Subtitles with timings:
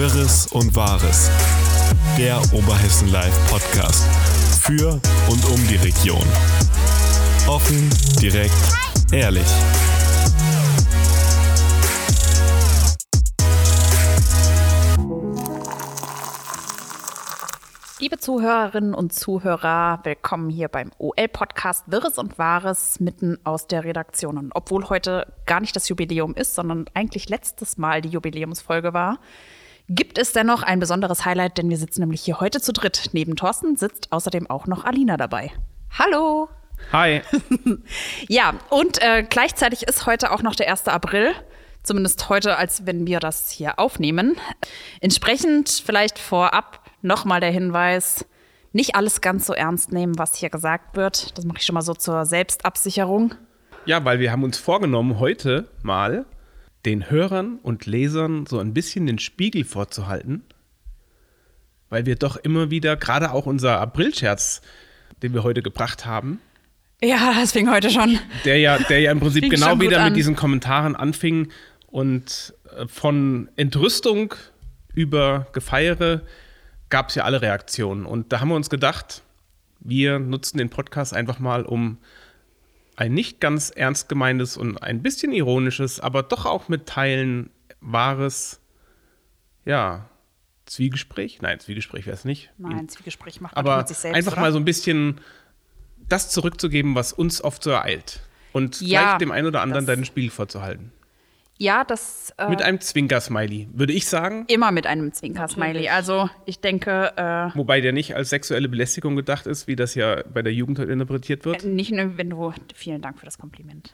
[0.00, 1.30] Wirres und Wahres.
[2.16, 4.02] Der Oberhessen Live Podcast.
[4.62, 4.92] Für
[5.28, 6.26] und um die Region.
[7.46, 8.54] Offen, direkt,
[9.12, 9.44] ehrlich.
[17.98, 24.38] Liebe Zuhörerinnen und Zuhörer, willkommen hier beim OL-Podcast Wirres und Wahres mitten aus der Redaktion.
[24.38, 29.18] Und obwohl heute gar nicht das Jubiläum ist, sondern eigentlich letztes Mal die Jubiläumsfolge war,
[29.90, 33.10] gibt es dennoch ein besonderes Highlight, denn wir sitzen nämlich hier heute zu dritt.
[33.12, 35.50] Neben Thorsten sitzt außerdem auch noch Alina dabei.
[35.98, 36.48] Hallo!
[36.92, 37.22] Hi.
[38.28, 40.86] ja, und äh, gleichzeitig ist heute auch noch der 1.
[40.88, 41.32] April.
[41.82, 44.36] Zumindest heute, als wenn wir das hier aufnehmen.
[45.00, 48.26] Entsprechend vielleicht vorab Nochmal der Hinweis,
[48.72, 51.36] nicht alles ganz so ernst nehmen, was hier gesagt wird.
[51.38, 53.34] Das mache ich schon mal so zur Selbstabsicherung.
[53.86, 56.26] Ja, weil wir haben uns vorgenommen, heute mal
[56.84, 60.42] den Hörern und Lesern so ein bisschen den Spiegel vorzuhalten.
[61.88, 64.62] Weil wir doch immer wieder, gerade auch unser Aprilscherz,
[65.22, 66.40] den wir heute gebracht haben.
[67.02, 68.18] Ja, das fing heute schon.
[68.44, 71.48] Der ja, der ja im Prinzip genau wieder mit diesen Kommentaren anfing
[71.86, 74.34] und äh, von Entrüstung
[74.94, 76.22] über Gefeiere
[76.90, 78.04] gab es ja alle Reaktionen.
[78.04, 79.22] Und da haben wir uns gedacht,
[79.80, 81.98] wir nutzen den Podcast einfach mal, um
[83.00, 87.48] ein nicht ganz ernst gemeintes und ein bisschen ironisches, aber doch auch mit Teilen
[87.80, 88.60] wahres,
[89.64, 90.10] ja,
[90.66, 91.40] Zwiegespräch.
[91.40, 92.50] Nein, Zwiegespräch wäre es nicht.
[92.58, 94.16] Nein, Zwiegespräch macht man aber mit sich selbst.
[94.16, 94.42] Einfach oder?
[94.42, 95.18] mal so ein bisschen
[96.10, 98.20] das zurückzugeben, was uns oft so ereilt.
[98.52, 100.92] Und ja, gleich dem einen oder anderen deinen Spiel vorzuhalten.
[101.60, 102.32] Ja, das.
[102.38, 104.46] Äh, mit einem Zwinker-Smiley, würde ich sagen.
[104.48, 105.90] Immer mit einem Zwinker-Smiley.
[105.90, 107.12] Also, ich denke.
[107.16, 110.78] Äh, Wobei der nicht als sexuelle Belästigung gedacht ist, wie das ja bei der Jugend
[110.78, 111.62] interpretiert wird.
[111.62, 112.54] Äh, nicht nur, wenn du.
[112.74, 113.92] Vielen Dank für das Kompliment.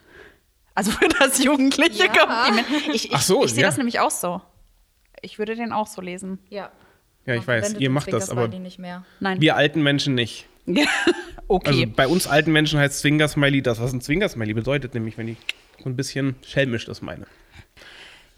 [0.75, 2.07] Also für das jugendliche ja.
[2.07, 2.67] Kompliment.
[2.93, 3.67] Ich, ich, Ach so, ich sehe ja.
[3.67, 4.41] das nämlich auch so.
[5.21, 6.39] Ich würde den auch so lesen.
[6.47, 6.71] Ja.
[7.25, 9.03] Ja, ich weiß, ihr macht das, aber nicht mehr.
[9.19, 9.41] Nein.
[9.41, 10.47] wir alten Menschen nicht.
[11.47, 11.69] okay.
[11.69, 15.37] Also bei uns alten Menschen heißt Zwinker-Smiley das, was ein Zwinker-Smiley bedeutet, nämlich wenn ich
[15.81, 17.25] so ein bisschen schelmisch das meine.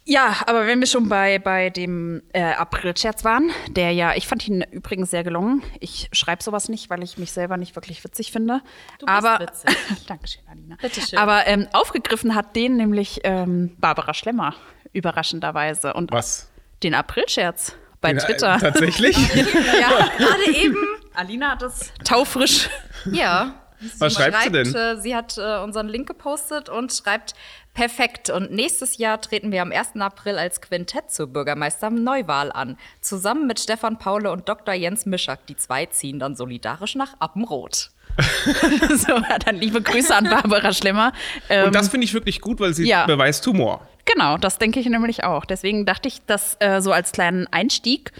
[0.09, 4.47] Ja, aber wenn wir schon bei, bei dem äh, April-Scherz waren, der ja, ich fand
[4.47, 5.61] ihn übrigens sehr gelungen.
[5.79, 8.61] Ich schreibe sowas nicht, weil ich mich selber nicht wirklich witzig finde.
[8.97, 9.77] Du bist aber, witzig.
[10.07, 10.77] Dankeschön, Alina.
[10.81, 11.19] Bitteschön.
[11.19, 14.55] Aber ähm, aufgegriffen hat den nämlich ähm, Barbara Schlemmer,
[14.93, 15.93] überraschenderweise.
[15.93, 16.49] Und Was?
[16.81, 18.55] Den April-Scherz bei den, äh, Twitter.
[18.55, 19.15] Äh, tatsächlich?
[19.35, 20.77] ja, gerade eben.
[21.13, 22.69] Alina hat es taufrisch.
[23.11, 23.55] Ja.
[23.97, 24.75] Was schreibt sie denn?
[24.75, 27.33] Äh, sie hat äh, unseren Link gepostet und schreibt,
[27.79, 28.29] Perfekt.
[28.29, 29.95] Und nächstes Jahr treten wir am 1.
[30.01, 32.77] April als Quintett zur Bürgermeister-Neuwahl an.
[32.99, 34.73] Zusammen mit Stefan Paule und Dr.
[34.73, 35.45] Jens Mischak.
[35.47, 37.91] Die zwei ziehen dann solidarisch nach Appenrot.
[38.97, 41.13] so, dann liebe Grüße an Barbara Schlemmer.
[41.47, 43.05] Ähm, und das finde ich wirklich gut, weil sie ja.
[43.05, 43.87] beweist Humor.
[44.03, 45.45] Genau, das denke ich nämlich auch.
[45.45, 48.11] Deswegen dachte ich, dass äh, so als kleinen Einstieg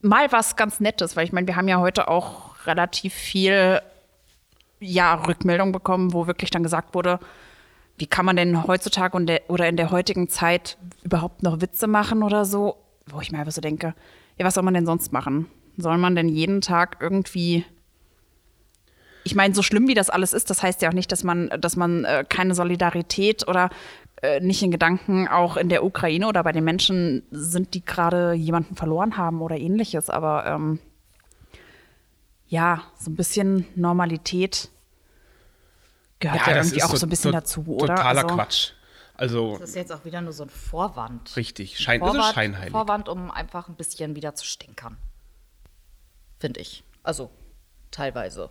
[0.00, 3.80] mal was ganz Nettes, weil ich meine, wir haben ja heute auch relativ viel
[4.80, 7.18] ja, Rückmeldung bekommen, wo wirklich dann gesagt wurde,
[7.96, 11.88] wie kann man denn heutzutage und der, oder in der heutigen Zeit überhaupt noch Witze
[11.88, 12.76] machen oder so?
[13.06, 13.94] Wo ich mir einfach so denke,
[14.36, 15.46] ja, was soll man denn sonst machen?
[15.76, 17.64] Soll man denn jeden Tag irgendwie
[19.24, 21.50] ich meine, so schlimm wie das alles ist, das heißt ja auch nicht, dass man,
[21.60, 23.68] dass man äh, keine Solidarität oder
[24.22, 28.32] äh, nicht in Gedanken auch in der Ukraine oder bei den Menschen sind, die gerade
[28.32, 30.10] jemanden verloren haben oder ähnliches.
[30.10, 30.80] Aber ähm,
[32.48, 34.70] ja, so ein bisschen Normalität
[36.18, 37.94] gehört ja, ja irgendwie auch so, so ein bisschen dazu, oder?
[37.94, 38.72] Totaler also, Quatsch.
[39.14, 41.36] Also, das ist jetzt auch wieder nur so ein Vorwand.
[41.36, 42.70] Richtig, Schein, Vorwand, also scheinheilig.
[42.70, 44.96] Vorwand, um einfach ein bisschen wieder zu stinkern.
[46.38, 46.84] Finde ich.
[47.02, 47.30] Also,
[47.90, 48.50] teilweise.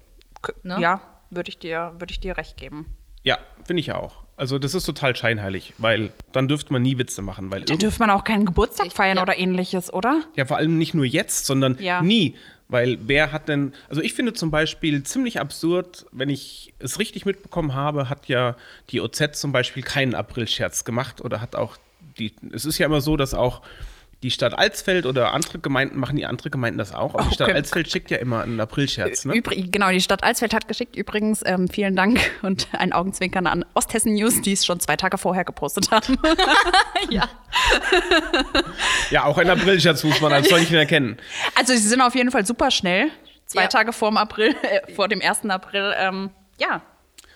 [0.64, 0.78] Ne?
[0.80, 2.98] Ja, würde ich, dir, würd ich dir recht geben.
[3.24, 4.27] Ja, finde ich auch.
[4.38, 7.52] Also das ist total scheinheilig, weil dann dürfte man nie Witze machen.
[7.52, 9.24] Weil dann dürfte man auch keinen Geburtstag feiern ja.
[9.24, 10.22] oder ähnliches, oder?
[10.36, 12.04] Ja, vor allem nicht nur jetzt, sondern ja.
[12.04, 12.36] nie.
[12.70, 17.26] Weil wer hat denn, also ich finde zum Beispiel ziemlich absurd, wenn ich es richtig
[17.26, 18.56] mitbekommen habe, hat ja
[18.92, 21.78] die OZ zum Beispiel keinen Aprilscherz gemacht oder hat auch
[22.20, 23.62] die, es ist ja immer so, dass auch
[24.24, 27.14] die Stadt Alsfeld oder andere Gemeinden machen die andere Gemeinden das auch.
[27.14, 27.30] Aber okay.
[27.30, 29.26] die Stadt Alsfeld schickt ja immer einen Aprilscherz.
[29.26, 29.36] Ne?
[29.36, 31.42] Übrig, genau, die Stadt Alsfeld hat geschickt übrigens.
[31.46, 35.46] Ähm, vielen Dank und ein Augenzwinkern an Osthessen News, die es schon zwei Tage vorher
[35.46, 36.18] gepostet haben.
[37.10, 37.30] ja.
[39.12, 41.18] ja, auch ein Aprilscherz muss man als solchen erkennen.
[41.54, 43.12] Also sie sind auf jeden Fall super schnell.
[43.46, 43.68] Zwei ja.
[43.68, 45.46] Tage vor dem April, äh, vor dem 1.
[45.46, 45.94] April.
[45.98, 46.82] Ähm, ja,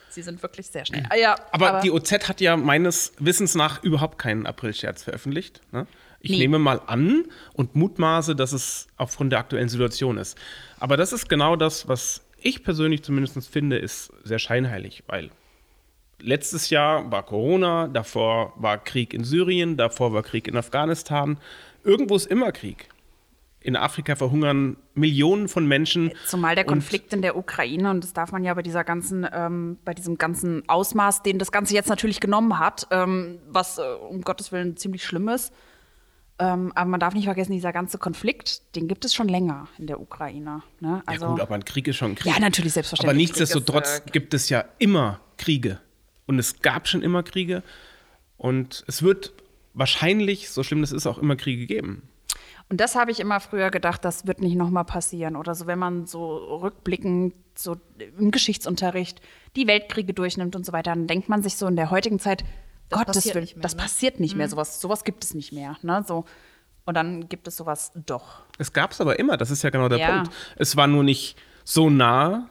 [0.10, 1.06] Sie sind wirklich sehr schnell.
[1.18, 5.62] Ja, aber, aber, die OZ hat ja meines Wissens nach überhaupt keinen Aprilscherz veröffentlicht.
[5.72, 5.88] Ne?
[6.22, 6.38] Ich nee.
[6.38, 10.38] nehme mal an und mutmaße, dass es aufgrund der aktuellen Situation ist.
[10.80, 15.30] Aber das ist genau das, was ich persönlich zumindest finde, ist sehr scheinheilig, weil
[16.20, 21.38] letztes Jahr war Corona, davor war Krieg in Syrien, davor war Krieg in Afghanistan.
[21.84, 22.88] Irgendwo ist immer Krieg.
[23.64, 26.12] In Afrika verhungern Millionen von Menschen.
[26.26, 29.78] Zumal der Konflikt in der Ukraine, und das darf man ja bei dieser ganzen, ähm,
[29.86, 34.22] bei diesem ganzen Ausmaß, den das Ganze jetzt natürlich genommen hat, ähm, was äh, um
[34.22, 35.54] Gottes Willen ziemlich schlimm ist.
[36.42, 39.86] Ähm, aber man darf nicht vergessen, dieser ganze Konflikt, den gibt es schon länger in
[39.86, 40.64] der Ukraine.
[40.80, 41.04] Ne?
[41.06, 42.34] Also, ja gut, aber ein Krieg ist schon ein Krieg.
[42.34, 43.10] Ja, natürlich, selbstverständlich.
[43.10, 45.80] Aber nichtsdestotrotz ist, äh, gibt es ja immer Kriege.
[46.26, 47.62] Und es gab schon immer Kriege.
[48.38, 49.34] Und es wird
[49.76, 52.10] wahrscheinlich, so schlimm das ist, auch immer Kriege geben.
[52.70, 55.36] Und das habe ich immer früher gedacht, das wird nicht nochmal passieren.
[55.36, 57.76] Oder so, wenn man so rückblickend, so
[58.18, 59.22] im Geschichtsunterricht
[59.56, 62.44] die Weltkriege durchnimmt und so weiter, dann denkt man sich so in der heutigen Zeit,
[62.92, 63.82] Gottes passiert Willen, mehr, das ne?
[63.82, 64.48] passiert nicht mehr.
[64.48, 64.52] Mhm.
[64.52, 65.78] Sowas, sowas gibt es nicht mehr.
[65.82, 66.04] Ne?
[66.08, 66.26] So,
[66.86, 68.42] und dann gibt es sowas doch.
[68.58, 70.16] Es gab es aber immer, das ist ja genau der ja.
[70.16, 70.34] Punkt.
[70.58, 72.50] Es war nur nicht so nah.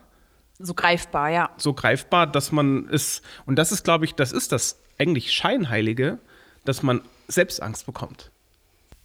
[0.59, 1.49] So greifbar, ja.
[1.57, 6.19] So greifbar, dass man es, und das ist, glaube ich, das ist das eigentlich Scheinheilige,
[6.65, 8.31] dass man selbst Angst bekommt.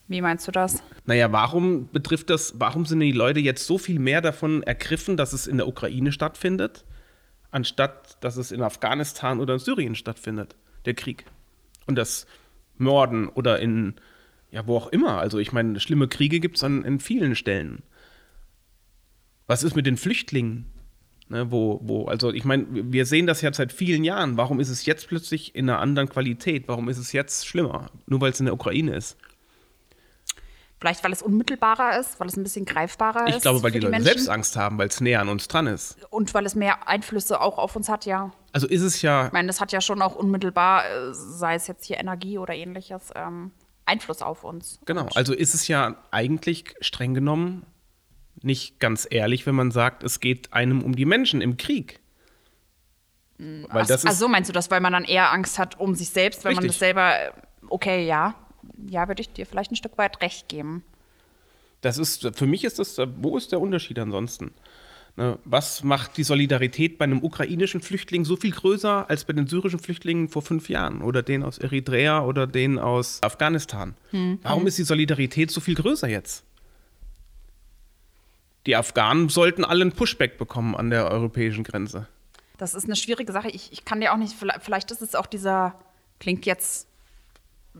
[0.09, 0.83] Wie meinst du das?
[1.05, 5.33] Naja, warum betrifft das, warum sind die Leute jetzt so viel mehr davon ergriffen, dass
[5.33, 6.85] es in der Ukraine stattfindet,
[7.51, 10.55] anstatt dass es in Afghanistan oder in Syrien stattfindet,
[10.87, 11.25] der Krieg?
[11.87, 12.27] Und das
[12.79, 13.95] Morden oder in,
[14.51, 15.19] ja, wo auch immer.
[15.19, 17.83] Also ich meine, schlimme Kriege gibt es an in vielen Stellen.
[19.47, 20.67] Was ist mit den Flüchtlingen?
[21.29, 24.37] Ne, wo, wo, also ich meine, wir sehen das ja seit vielen Jahren.
[24.37, 26.69] Warum ist es jetzt plötzlich in einer anderen Qualität?
[26.69, 27.91] Warum ist es jetzt schlimmer?
[28.07, 29.17] Nur weil es in der Ukraine ist.
[30.79, 33.37] Vielleicht, weil es unmittelbarer ist, weil es ein bisschen greifbarer ist.
[33.37, 34.07] Ich glaube, weil die, die Leute Menschen.
[34.07, 35.97] selbst Angst haben, weil es näher an uns dran ist.
[36.11, 38.31] Und weil es mehr Einflüsse auch auf uns hat, ja.
[38.53, 39.27] Also ist es ja.
[39.27, 42.55] Ich meine, das hat ja schon auch unmittelbar, äh, sei es jetzt hier Energie oder
[42.55, 43.53] ähnliches, ähm,
[43.87, 44.79] Einfluss auf uns.
[44.85, 47.65] Genau, also ist es ja eigentlich streng genommen
[48.43, 52.01] nicht ganz ehrlich, wenn man sagt, es geht einem um die Menschen im Krieg.
[53.39, 55.95] Weil ach, das ist, also meinst du das, weil man dann eher Angst hat um
[55.95, 57.15] sich selbst, wenn man das selber,
[57.69, 58.35] okay, ja
[58.89, 60.85] ja, würde ich dir vielleicht ein Stück weit recht geben.
[61.81, 64.53] Das ist, für mich ist das, wo ist der Unterschied ansonsten?
[65.19, 69.47] Ne, was macht die Solidarität bei einem ukrainischen Flüchtling so viel größer als bei den
[69.47, 73.95] syrischen Flüchtlingen vor fünf Jahren oder den aus Eritrea oder den aus Afghanistan?
[74.11, 74.41] Hm.
[74.43, 76.45] Warum ist die Solidarität so viel größer jetzt?
[78.67, 82.09] Die Afghanen sollten alle einen Pushback bekommen an der europäischen Grenze.
[82.59, 83.49] Das ist eine schwierige Sache.
[83.49, 85.79] Ich, ich kann dir auch nicht, vielleicht ist es auch dieser,
[86.21, 86.89] klingt jetzt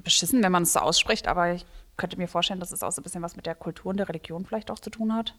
[0.03, 1.67] beschissen, wenn man es so ausspricht, aber ich
[1.97, 4.09] könnte mir vorstellen, dass es auch so ein bisschen was mit der Kultur und der
[4.09, 5.35] Religion vielleicht auch zu tun hat.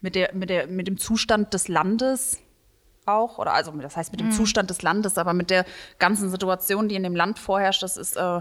[0.00, 2.40] Mit, der, mit, der, mit dem Zustand des Landes
[3.06, 4.32] auch, oder also das heißt mit dem mhm.
[4.32, 5.64] Zustand des Landes, aber mit der
[5.98, 8.40] ganzen Situation, die in dem Land vorherrscht, das ist, äh,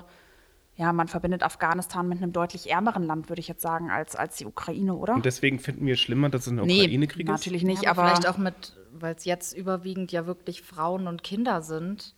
[0.76, 4.38] ja, man verbindet Afghanistan mit einem deutlich ärmeren Land, würde ich jetzt sagen, als, als
[4.38, 5.14] die Ukraine, oder?
[5.14, 7.40] Und deswegen finden wir es schlimmer, dass es ein Ukraine-Krieg nee, ist?
[7.40, 11.08] natürlich nicht, ja, aber, aber vielleicht auch mit, weil es jetzt überwiegend ja wirklich Frauen
[11.08, 12.14] und Kinder sind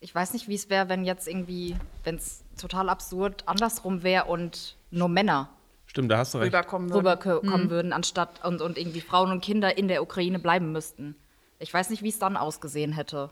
[0.00, 4.26] ich weiß nicht, wie es wäre, wenn jetzt irgendwie, wenn es total absurd andersrum wäre
[4.26, 5.50] und nur Männer
[5.86, 6.52] Stimmt, da hast du recht.
[6.52, 7.70] rüberkommen würden, rüberkommen mhm.
[7.70, 11.16] würden anstatt und, und irgendwie Frauen und Kinder in der Ukraine bleiben müssten.
[11.58, 13.30] Ich weiß nicht, wie es dann ausgesehen hätte.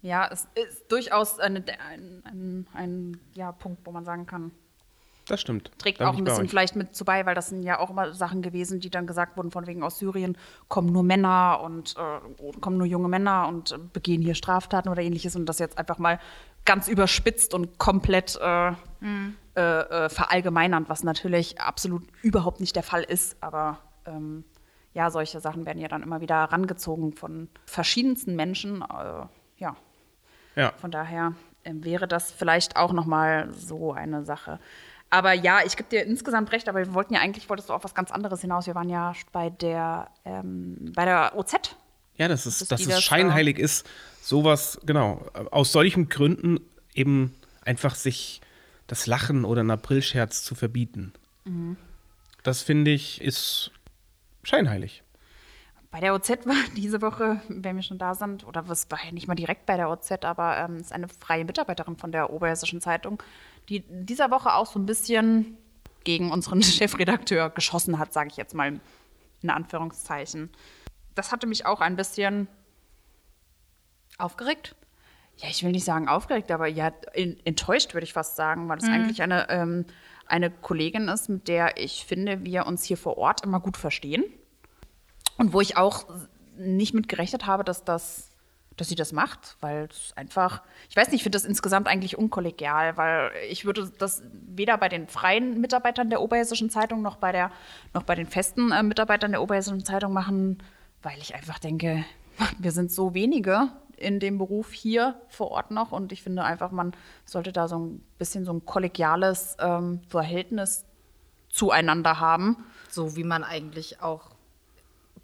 [0.00, 4.52] Ja, es ist durchaus eine, ein, ein, ein ja, Punkt, wo man sagen kann,
[5.26, 5.70] das stimmt.
[5.78, 8.12] Trägt da auch ein bisschen vielleicht mit zu bei, weil das sind ja auch immer
[8.12, 10.36] Sachen gewesen, die dann gesagt wurden, von wegen aus Syrien
[10.68, 15.02] kommen nur Männer und äh, kommen nur junge Männer und äh, begehen hier Straftaten oder
[15.02, 16.18] ähnliches und das jetzt einfach mal
[16.64, 19.36] ganz überspitzt und komplett äh, mhm.
[19.54, 24.44] Äh, äh, verallgemeinernd, was natürlich absolut überhaupt nicht der Fall ist, aber ähm,
[24.94, 29.26] ja, solche Sachen werden ja dann immer wieder herangezogen von verschiedensten Menschen, äh,
[29.58, 29.76] ja.
[30.56, 30.72] ja.
[30.78, 34.58] Von daher ähm, wäre das vielleicht auch noch mal so eine Sache.
[35.12, 37.84] Aber ja, ich gebe dir insgesamt recht, aber wir wollten ja eigentlich, wolltest du auf
[37.84, 38.66] was ganz anderes hinaus.
[38.66, 41.76] Wir waren ja bei der, ähm, bei der OZ.
[42.16, 43.86] Ja, das ist, dass es das scheinheilig ist,
[44.22, 46.60] sowas, genau, aus solchen Gründen
[46.94, 48.40] eben einfach sich
[48.86, 51.12] das Lachen oder einen Aprilscherz zu verbieten.
[51.44, 51.76] Mhm.
[52.42, 53.70] Das finde ich ist
[54.44, 55.02] scheinheilig.
[55.90, 59.12] Bei der OZ war diese Woche, wenn wir schon da sind, oder was war ja
[59.12, 62.80] nicht mal direkt bei der OZ, aber ähm, ist eine freie Mitarbeiterin von der Oberhessischen
[62.80, 63.22] Zeitung,
[63.68, 65.56] die dieser Woche auch so ein bisschen
[66.04, 68.80] gegen unseren Chefredakteur geschossen hat, sage ich jetzt mal
[69.42, 70.50] in Anführungszeichen.
[71.14, 72.48] Das hatte mich auch ein bisschen
[74.18, 74.74] aufgeregt.
[75.38, 78.84] Ja, ich will nicht sagen aufgeregt, aber ja, enttäuscht würde ich fast sagen, weil es
[78.84, 78.92] mhm.
[78.92, 79.86] eigentlich eine, ähm,
[80.26, 84.24] eine Kollegin ist, mit der ich finde, wir uns hier vor Ort immer gut verstehen.
[85.38, 86.04] Und wo ich auch
[86.56, 88.31] nicht mit gerechnet habe, dass das
[88.82, 90.60] dass sie das macht, weil es einfach,
[90.90, 94.88] ich weiß nicht, ich finde das insgesamt eigentlich unkollegial, weil ich würde das weder bei
[94.88, 97.52] den freien Mitarbeitern der Oberhessischen Zeitung noch bei, der,
[97.94, 100.60] noch bei den festen äh, Mitarbeitern der Oberhessischen Zeitung machen,
[101.00, 102.04] weil ich einfach denke,
[102.58, 105.92] wir sind so wenige in dem Beruf hier vor Ort noch.
[105.92, 106.92] Und ich finde einfach, man
[107.24, 110.84] sollte da so ein bisschen so ein kollegiales ähm, Verhältnis
[111.50, 112.56] zueinander haben.
[112.90, 114.31] So wie man eigentlich auch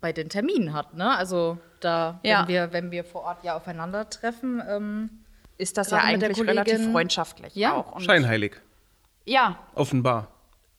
[0.01, 1.17] bei den Terminen hat, ne?
[1.17, 2.41] Also da, Ja.
[2.43, 5.11] wenn, wir, wenn wir vor Ort ja aufeinandertreffen, ähm,
[5.57, 7.75] Ist das ja eigentlich relativ freundschaftlich Ja.
[7.75, 7.93] auch.
[7.97, 8.61] Und Scheinheilig.
[9.25, 10.29] Ja, Offenbar.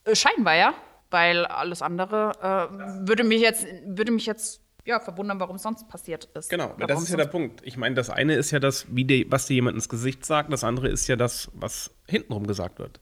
[0.06, 0.74] äh, scheinbar ja,
[1.12, 5.88] weil alles andere äh, würde mich jetzt, würde mich jetzt ja, verwundern, warum es sonst
[5.88, 6.50] passiert ist.
[6.50, 7.62] Genau, Oder das warum ist ja der Punkt.
[7.64, 10.52] Ich meine, das eine ist ja das, wie die, was dir jemand ins Gesicht sagt,
[10.52, 13.00] das andere ist ja das, was hintenrum gesagt wird.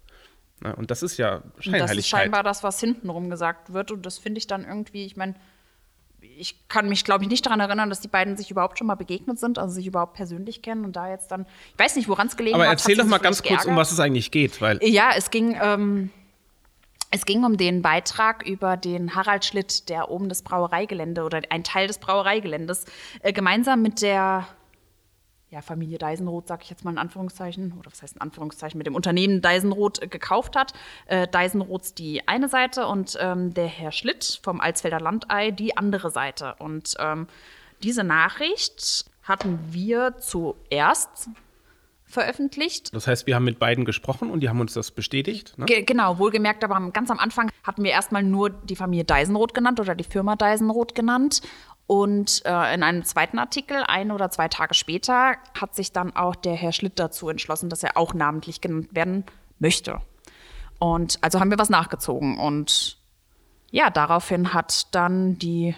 [0.59, 2.05] Na, und das ist ja Und Das ist Scheinheiligkeit.
[2.05, 3.91] scheinbar das, was hintenrum gesagt wird.
[3.91, 5.35] Und das finde ich dann irgendwie, ich meine,
[6.39, 8.95] ich kann mich, glaube ich, nicht daran erinnern, dass die beiden sich überhaupt schon mal
[8.95, 12.27] begegnet sind, also sich überhaupt persönlich kennen und da jetzt dann, ich weiß nicht, woran
[12.27, 12.71] es gelegen Aber hat.
[12.73, 15.57] erzähl hat doch mal ganz kurz, um was es eigentlich geht, weil Ja, es ging,
[15.61, 16.11] ähm,
[17.11, 21.63] es ging um den Beitrag über den Harald Schlitt, der oben das Brauereigelände oder ein
[21.63, 22.85] Teil des Brauereigeländes
[23.21, 24.47] äh, gemeinsam mit der
[25.49, 28.85] ja, Familie Deisenroth, sage ich jetzt mal in Anführungszeichen, oder was heißt in Anführungszeichen, mit
[28.85, 30.73] dem Unternehmen Deisenroth äh, gekauft hat.
[31.05, 36.11] Äh, Deisenroths die eine Seite und ähm, der Herr Schlitt vom Alsfelder Landei die andere
[36.11, 36.55] Seite.
[36.59, 37.27] Und ähm,
[37.81, 41.29] diese Nachricht hatten wir zuerst
[42.09, 45.57] veröffentlicht das heißt, wir haben mit beiden gesprochen und die haben uns das bestätigt.
[45.57, 45.65] Ne?
[45.65, 49.81] Ge genau, wohlgemerkt, aber ganz am Anfang hatten wir erstmal nur die Familie Deisenroth genannt
[49.81, 51.41] oder die Firma Deisenroth genannt.
[51.87, 56.35] Und äh, in einem zweiten Artikel, ein oder zwei Tage später, hat sich dann auch
[56.35, 59.25] der Herr Schlitt dazu entschlossen, dass er auch namentlich genannt werden
[59.57, 60.01] möchte.
[60.79, 62.37] Und also haben wir was nachgezogen.
[62.37, 62.97] Und
[63.71, 65.75] ja, daraufhin hat dann die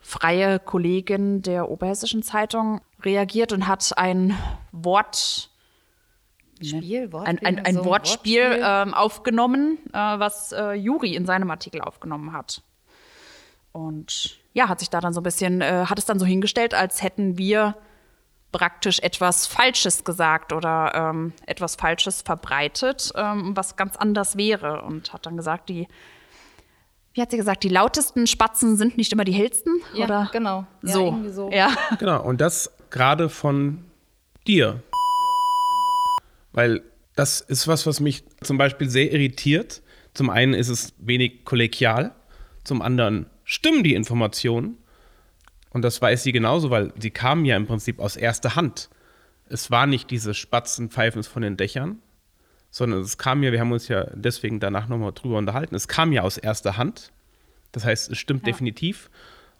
[0.00, 4.36] freie Kollegin der Oberhessischen Zeitung reagiert und hat ein
[4.72, 5.50] Wort
[6.62, 8.62] Spiel, ein, Wortspiel, ein, ein so ein Wortspiel, Wortspiel.
[8.62, 12.62] Ähm, aufgenommen, äh, was äh, Juri in seinem Artikel aufgenommen hat.
[13.72, 16.74] Und ja, hat sich da dann so ein bisschen, äh, hat es dann so hingestellt,
[16.74, 17.76] als hätten wir
[18.52, 24.82] praktisch etwas Falsches gesagt oder ähm, etwas Falsches verbreitet, ähm, was ganz anders wäre.
[24.82, 25.86] Und hat dann gesagt, die,
[27.14, 29.80] wie hat sie gesagt, die lautesten Spatzen sind nicht immer die hellsten?
[29.94, 30.28] Ja, oder?
[30.32, 30.66] genau.
[30.82, 31.06] Ja, so.
[31.06, 31.50] irgendwie so.
[31.50, 31.70] Ja.
[31.98, 33.84] Genau, und das gerade von
[34.46, 34.82] dir.
[36.52, 36.82] Weil
[37.14, 39.82] das ist was, was mich zum Beispiel sehr irritiert.
[40.14, 42.12] Zum einen ist es wenig kollegial,
[42.64, 44.78] zum anderen stimmen die Informationen.
[45.70, 48.90] Und das weiß sie genauso, weil sie kamen ja im Prinzip aus erster Hand.
[49.48, 51.98] Es war nicht diese Spatzenpfeifen von den Dächern,
[52.70, 56.12] sondern es kam ja, wir haben uns ja deswegen danach nochmal drüber unterhalten, es kam
[56.12, 57.10] ja aus erster Hand.
[57.72, 59.10] Das heißt, es stimmt definitiv.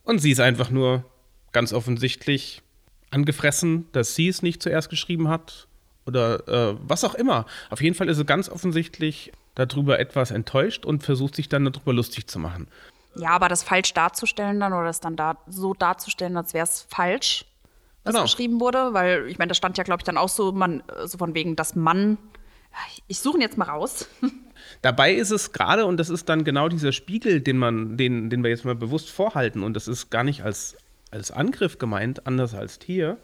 [0.04, 1.04] Und sie ist einfach nur
[1.50, 2.62] ganz offensichtlich
[3.10, 5.66] angefressen, dass sie es nicht zuerst geschrieben hat
[6.06, 7.44] oder äh, was auch immer.
[7.70, 11.92] Auf jeden Fall ist sie ganz offensichtlich darüber etwas enttäuscht und versucht sich dann darüber
[11.92, 12.68] lustig zu machen.
[13.16, 16.82] Ja, aber das falsch darzustellen dann oder das dann da so darzustellen, als wäre es
[16.88, 17.44] falsch,
[18.04, 18.24] was Genau.
[18.24, 21.18] geschrieben wurde, weil ich meine, das stand ja, glaube ich, dann auch so, man, so
[21.18, 22.18] von wegen, dass Mann.
[23.08, 24.08] Ich suche ihn jetzt mal raus.
[24.82, 28.42] Dabei ist es gerade, und das ist dann genau dieser Spiegel, den man, den, den
[28.44, 30.76] wir jetzt mal bewusst vorhalten, und das ist gar nicht als,
[31.10, 33.18] als Angriff gemeint, anders als hier.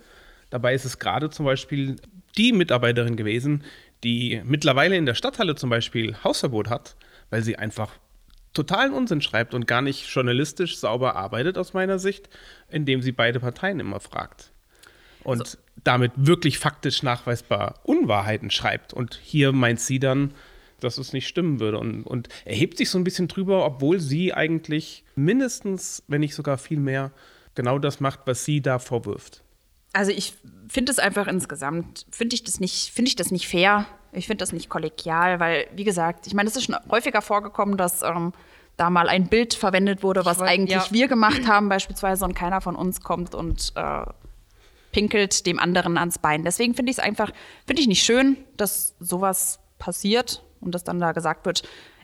[0.51, 1.97] Dabei ist es gerade zum Beispiel
[2.37, 3.63] die Mitarbeiterin gewesen,
[4.05, 6.97] die mittlerweile in der Stadthalle zum Beispiel Hausverbot hat,
[7.31, 7.93] weil sie einfach
[8.57, 12.29] totalen Unsinn schreibt und gar nicht journalistisch sauber arbeitet aus meiner Sicht,
[12.69, 14.53] indem sie beide Parteien immer fragt.
[15.23, 18.93] Und damit wirklich faktisch nachweisbar Unwahrheiten schreibt.
[18.93, 20.33] Und hier meint sie dann,
[20.81, 21.79] dass es nicht stimmen würde.
[21.79, 26.59] Und, und erhebt sich so ein bisschen drüber, obwohl sie eigentlich mindestens, wenn nicht sogar
[26.59, 27.13] viel mehr,
[27.55, 29.43] genau das macht, was sie da vorwirft.
[29.93, 30.35] Also ich
[30.69, 33.87] finde es einfach insgesamt, finde ich das nicht, finde ich das nicht fair.
[34.13, 37.77] Ich finde das nicht kollegial, weil, wie gesagt, ich meine, es ist schon häufiger vorgekommen,
[37.77, 38.33] dass ähm,
[38.77, 40.93] da mal ein Bild verwendet wurde, was wollt- eigentlich ja.
[40.93, 44.05] wir gemacht haben, beispielsweise, und keiner von uns kommt und äh,
[44.93, 46.45] pinkelt dem anderen ans Bein.
[46.45, 47.31] Deswegen finde ich es einfach,
[47.67, 51.63] finde ich nicht schön, dass sowas passiert und dass dann da gesagt wird,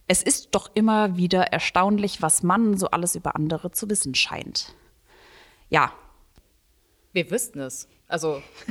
[0.08, 4.74] es ist doch immer wieder erstaunlich, was man so alles über andere zu wissen scheint.
[5.70, 5.92] Ja,
[7.14, 7.88] Wir wüssten es.
[8.08, 8.42] Also,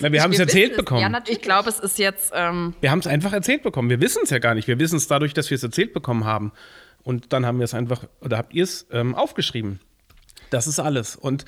[0.00, 1.00] Na, wir haben es erzählt wissen bekommen.
[1.00, 1.38] Ja, natürlich.
[1.38, 2.32] ich glaube, es ist jetzt.
[2.34, 3.88] Ähm, Wir haben es einfach erzählt bekommen.
[3.90, 4.66] Wir wissen es ja gar nicht.
[4.66, 6.50] Wir wissen es dadurch, dass wir es erzählt bekommen haben.
[7.02, 9.80] Und dann haben wir es einfach, oder habt ihr es ähm, aufgeschrieben.
[10.50, 11.16] Das ist alles.
[11.16, 11.44] Und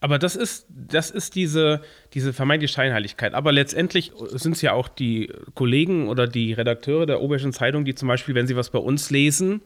[0.00, 1.80] aber das ist, das ist diese,
[2.12, 3.32] diese vermeintliche Scheinheiligkeit.
[3.32, 7.94] Aber letztendlich sind es ja auch die Kollegen oder die Redakteure der Oberischen Zeitung, die
[7.94, 9.62] zum Beispiel, wenn sie was bei uns lesen,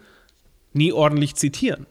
[0.72, 1.86] nie ordentlich zitieren.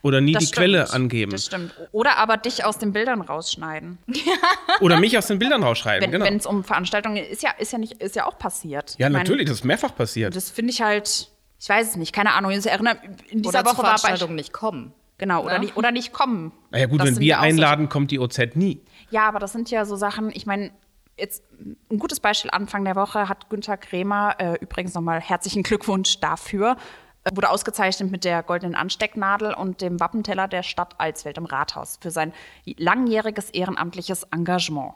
[0.00, 0.58] Oder nie das die stimmt.
[0.58, 1.32] Quelle angeben.
[1.32, 1.72] Das stimmt.
[1.92, 3.98] Oder aber dich aus den Bildern rausschneiden.
[4.80, 6.10] Oder mich aus den Bildern rausschreiben.
[6.10, 6.36] Wenn genau.
[6.36, 8.96] es um Veranstaltungen ist ja, ist ja nicht, ist ja auch passiert.
[8.98, 10.36] Ja, Ich natürlich, das ist mehrfach passiert.
[10.36, 11.30] Das finde ich halt,
[11.64, 12.50] ich weiß es nicht, keine Ahnung.
[12.50, 12.98] Ich erinnere,
[13.30, 14.92] in dieser Oder zur Woche war bei, Veranstaltungen nicht kommen.
[15.16, 15.58] Genau, oder, ja.
[15.60, 16.52] nicht, oder nicht kommen.
[16.70, 18.82] Na ja gut, das wenn wir einladen, kommt die OZ nie.
[19.08, 20.72] Ja, aber das sind ja so Sachen, ich meine,
[21.16, 21.42] jetzt
[21.90, 26.76] ein gutes Beispiel Anfang der Woche hat Günther Krämer, äh, übrigens nochmal herzlichen Glückwunsch dafür,
[27.24, 31.98] äh, wurde ausgezeichnet mit der goldenen Anstecknadel und dem Wappenteller der Stadt Alsfeld im Rathaus
[31.98, 32.34] für sein
[32.76, 34.92] langjähriges ehrenamtliches Engagement.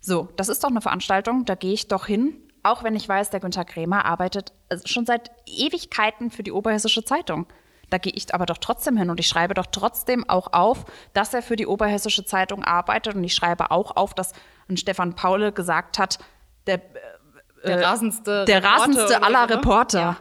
[0.00, 2.34] So, das ist doch eine Veranstaltung, da gehe ich doch hin,
[2.68, 7.04] auch wenn ich weiß, der Günther Krämer arbeitet also schon seit Ewigkeiten für die Oberhessische
[7.04, 7.46] Zeitung.
[7.90, 10.84] Da gehe ich aber doch trotzdem hin und ich schreibe doch trotzdem auch auf,
[11.14, 14.32] dass er für die Oberhessische Zeitung arbeitet und ich schreibe auch auf, dass
[14.74, 16.18] Stefan Paule gesagt hat,
[16.66, 16.80] der, äh,
[17.64, 19.98] der rasendste, der rasendste aller Reporter.
[19.98, 20.16] Ja.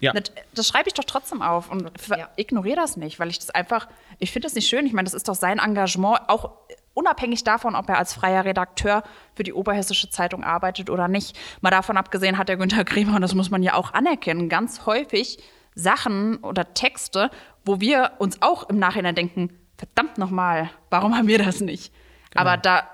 [0.00, 0.14] Ja.
[0.14, 2.30] Das, das, schreibe ich doch trotzdem auf und ja.
[2.36, 3.86] ignoriere das nicht, weil ich das einfach,
[4.18, 4.86] ich finde das nicht schön.
[4.86, 6.52] Ich meine, das ist doch sein Engagement, auch
[7.00, 9.02] unabhängig davon, ob er als freier Redakteur
[9.34, 11.36] für die Oberhessische Zeitung arbeitet oder nicht.
[11.60, 14.86] Mal davon abgesehen hat der Günther Kremer, und das muss man ja auch anerkennen, ganz
[14.86, 15.38] häufig
[15.74, 17.30] Sachen oder Texte,
[17.64, 21.92] wo wir uns auch im Nachhinein denken, verdammt nochmal, warum haben wir das nicht?
[22.30, 22.42] Genau.
[22.42, 22.88] Aber da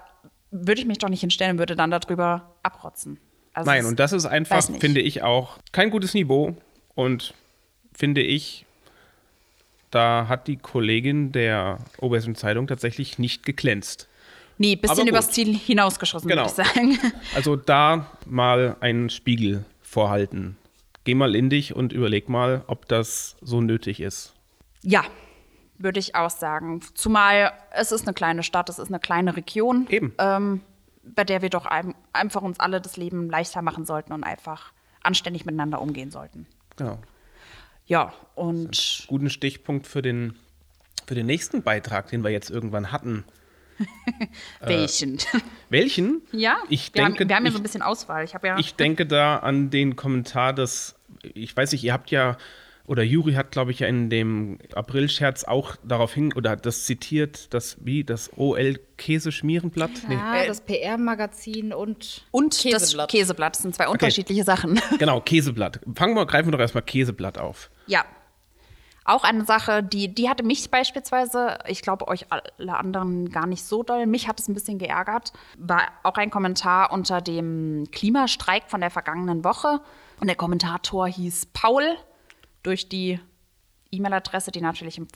[0.51, 3.19] würde ich mich doch nicht hinstellen und würde dann darüber abrotzen.
[3.53, 6.57] Also Nein, und das ist einfach, finde ich auch, kein gutes Niveau.
[6.95, 7.35] Und
[7.93, 8.66] finde ich,
[9.91, 14.09] da hat die Kollegin der Oberhessischen Zeitung tatsächlich nicht geglänzt.
[14.59, 16.47] Nee, bisschen übers Ziel hinausgeschossen, genau.
[16.47, 16.99] würde ich sagen.
[17.35, 20.57] Also da mal einen Spiegel vorhalten.
[21.05, 24.35] Geh mal in dich und überleg mal, ob das so nötig ist.
[24.83, 25.05] Ja,
[25.79, 26.81] würde ich auch sagen.
[26.95, 29.87] Zumal es ist eine kleine Stadt, es ist eine kleine Region.
[29.91, 30.15] Eben.
[30.19, 30.63] Ähm,
[31.03, 34.73] bei der wir doch ein, einfach uns alle das Leben leichter machen sollten und einfach
[35.03, 36.47] anständig miteinander umgehen sollten.
[36.77, 36.99] Genau.
[37.87, 39.05] Ja, und.
[39.07, 40.35] Guten Stichpunkt für den,
[41.07, 43.25] für den nächsten Beitrag, den wir jetzt irgendwann hatten.
[44.61, 45.19] welchen?
[45.19, 46.23] Äh, welchen?
[46.33, 48.25] Ja, ich wir, denke, haben, wir haben ja so ein bisschen Auswahl.
[48.25, 52.37] Ich, ja ich denke da an den Kommentar des, ich weiß nicht, ihr habt ja
[52.87, 57.53] oder Juri hat, glaube ich, ja in dem April-Scherz auch darauf hin, oder das zitiert,
[57.53, 59.91] das, wie, das OL-Käseschmierenblatt?
[60.09, 60.47] Ja, nee.
[60.47, 63.09] das PR-Magazin und, und Käseblatt.
[63.09, 63.55] das Käseblatt.
[63.55, 64.51] Das sind zwei unterschiedliche okay.
[64.51, 64.81] Sachen.
[64.99, 65.81] Genau, Käseblatt.
[65.95, 67.71] Fangen wir, greifen wir doch erstmal Käseblatt auf.
[67.87, 68.05] Ja.
[69.05, 73.63] Auch eine Sache, die, die hatte mich beispielsweise, ich glaube euch alle anderen gar nicht
[73.63, 78.65] so doll, mich hat es ein bisschen geärgert, war auch ein Kommentar unter dem Klimastreik
[78.67, 79.81] von der vergangenen Woche.
[80.19, 81.97] Und der Kommentator hieß Paul
[82.67, 83.21] durch die
[83.93, 85.09] E-Mail-Adresse, die natürlich im,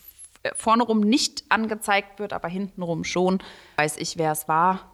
[0.43, 3.43] äh, vorne rum nicht angezeigt wird, aber hintenrum schon,
[3.77, 4.93] weiß ich, wer es war.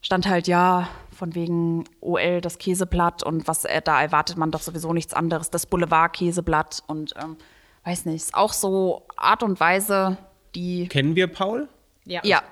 [0.00, 4.60] Stand halt ja von wegen OL das Käseblatt und was äh, da erwartet man doch
[4.60, 7.38] sowieso nichts anderes, das Boulevard-Käseblatt und ähm,
[7.84, 10.18] weiß nicht, ist auch so Art und Weise,
[10.54, 10.88] die.
[10.88, 11.68] Kennen wir Paul?
[12.04, 12.20] Ja.
[12.22, 12.42] ja.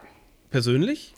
[0.48, 1.14] Persönlich?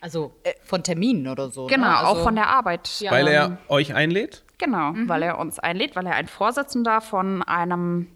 [0.00, 1.66] Also von Terminen oder so.
[1.66, 1.74] Ne?
[1.74, 1.96] Genau, ne?
[1.96, 3.00] also, auch von der Arbeit.
[3.00, 3.10] Ja.
[3.10, 4.44] Weil er euch einlädt?
[4.58, 5.08] Genau, mhm.
[5.08, 8.08] weil er uns einlädt, weil er ein Vorsitzender von einem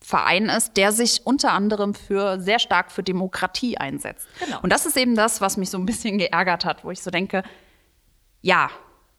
[0.00, 4.28] Verein ist, der sich unter anderem für sehr stark für Demokratie einsetzt.
[4.44, 4.60] Genau.
[4.62, 7.10] Und das ist eben das, was mich so ein bisschen geärgert hat, wo ich so
[7.10, 7.42] denke,
[8.42, 8.70] ja,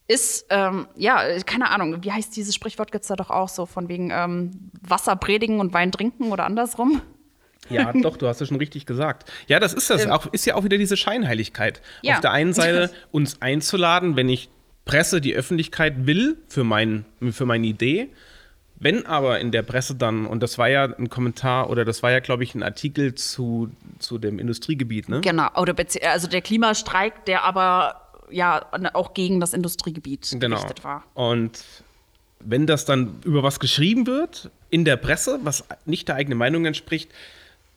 [0.07, 3.65] ist, ähm, ja, keine Ahnung, wie heißt dieses Sprichwort, gibt es da doch auch so,
[3.65, 7.01] von wegen ähm, Wasser predigen und Wein trinken oder andersrum?
[7.69, 9.29] Ja, doch, du hast es schon richtig gesagt.
[9.47, 10.05] Ja, das ist das.
[10.05, 11.81] Ähm, auch, ist ja auch wieder diese Scheinheiligkeit.
[12.01, 12.15] Ja.
[12.15, 14.49] Auf der einen Seite uns einzuladen, wenn ich
[14.87, 18.09] Presse, die Öffentlichkeit will für, mein, für meine Idee.
[18.79, 22.11] Wenn aber in der Presse dann, und das war ja ein Kommentar oder das war
[22.11, 25.21] ja, glaube ich, ein Artikel zu, zu dem Industriegebiet, ne?
[25.21, 30.57] Genau, oder also der Klimastreik, der aber ja auch gegen das Industriegebiet genau.
[30.57, 31.03] gerichtet war.
[31.15, 31.63] Und
[32.39, 36.65] wenn das dann über was geschrieben wird in der Presse, was nicht der eigenen Meinung
[36.65, 37.09] entspricht,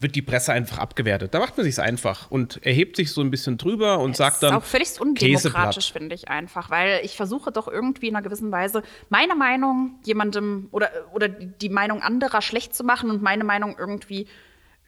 [0.01, 1.35] wird die Presse einfach abgewertet.
[1.35, 4.43] Da macht man sich einfach und erhebt sich so ein bisschen drüber und es sagt
[4.43, 4.51] dann.
[4.51, 8.23] Das ist auch völlig undemokratisch, finde ich einfach, weil ich versuche doch irgendwie in einer
[8.23, 13.45] gewissen Weise meine Meinung jemandem oder, oder die Meinung anderer schlecht zu machen und meine
[13.45, 14.27] Meinung irgendwie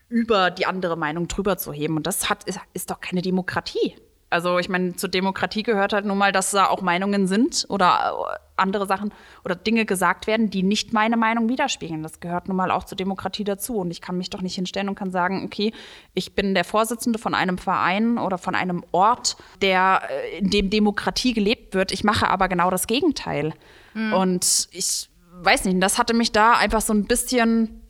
[0.09, 1.97] über die andere Meinung drüber zu heben.
[1.97, 3.95] Und das hat, ist, ist doch keine Demokratie.
[4.33, 8.17] Also ich meine, zur Demokratie gehört halt nun mal, dass da auch Meinungen sind oder
[8.33, 9.13] äh, andere Sachen
[9.45, 12.03] oder Dinge gesagt werden, die nicht meine Meinung widerspiegeln.
[12.03, 13.77] Das gehört nun mal auch zur Demokratie dazu.
[13.77, 15.73] Und ich kann mich doch nicht hinstellen und kann sagen, okay,
[16.15, 20.71] ich bin der Vorsitzende von einem Verein oder von einem Ort, der, äh, in dem
[20.71, 21.93] Demokratie gelebt wird.
[21.93, 23.53] Ich mache aber genau das Gegenteil.
[23.93, 24.15] Mhm.
[24.15, 25.11] Und ich
[25.43, 27.83] weiß nicht, das hatte mich da einfach so ein bisschen,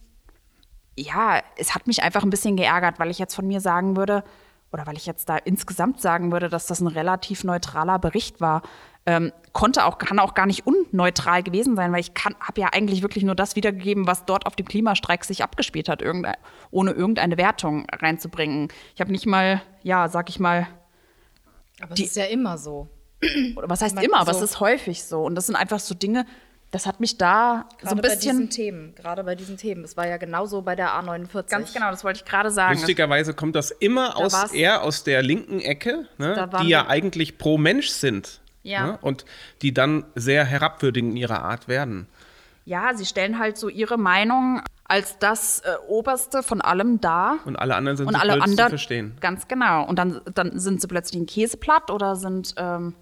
[0.96, 4.24] ja, es hat mich einfach ein bisschen geärgert, weil ich jetzt von mir sagen würde,
[4.72, 8.62] oder weil ich jetzt da insgesamt sagen würde, dass das ein relativ neutraler Bericht war,
[9.04, 13.02] ähm, konnte auch, kann auch gar nicht unneutral gewesen sein, weil ich habe ja eigentlich
[13.02, 16.34] wirklich nur das wiedergegeben, was dort auf dem Klimastreik sich abgespielt hat, irgende,
[16.70, 18.68] ohne irgendeine Wertung reinzubringen.
[18.94, 20.68] Ich habe nicht mal, ja, sag ich mal.
[21.80, 22.88] Aber das ist ja immer so.
[23.56, 24.44] Oder was heißt immer, aber so.
[24.44, 25.22] es ist häufig so.
[25.22, 26.24] Und das sind einfach so Dinge,
[26.72, 28.18] das hat mich da gerade so ein bisschen.
[28.18, 29.84] Bei diesen Themen, gerade bei diesen Themen.
[29.84, 31.48] Es war ja genauso bei der A49.
[31.50, 32.74] Ganz genau, das wollte ich gerade sagen.
[32.74, 36.88] Lustigerweise kommt das immer Da aus eher aus der linken Ecke, ne, Da die ja
[36.88, 38.40] eigentlich pro Mensch sind.
[38.64, 38.86] Ja.
[38.86, 39.24] Ne, und
[39.60, 42.08] die dann sehr herabwürdigend in ihrer Art werden.
[42.64, 47.38] Ja, sie stellen halt so ihre Meinung als das äh, Oberste von allem dar.
[47.44, 48.68] Und alle anderen sind Und so alle blöd zu anderen.
[48.70, 49.16] verstehen.
[49.20, 49.84] Ganz genau.
[49.86, 52.94] Und dann, dann sind sie plötzlich ein Käseblatt oder sind ähm,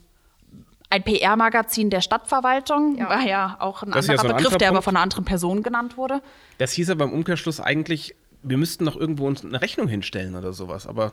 [0.91, 2.99] ein PR-Magazin der Stadtverwaltung.
[2.99, 3.09] Ja.
[3.09, 4.97] War ja auch ein Das ist ja anderer so ein Begriff, anderer der aber von
[4.97, 6.21] einer anderen Person genannt wurde.
[6.59, 10.53] Das hieß aber im Umkehrschluss eigentlich, wir müssten doch irgendwo uns eine Rechnung hinstellen oder
[10.53, 10.87] sowas.
[10.87, 11.13] Aber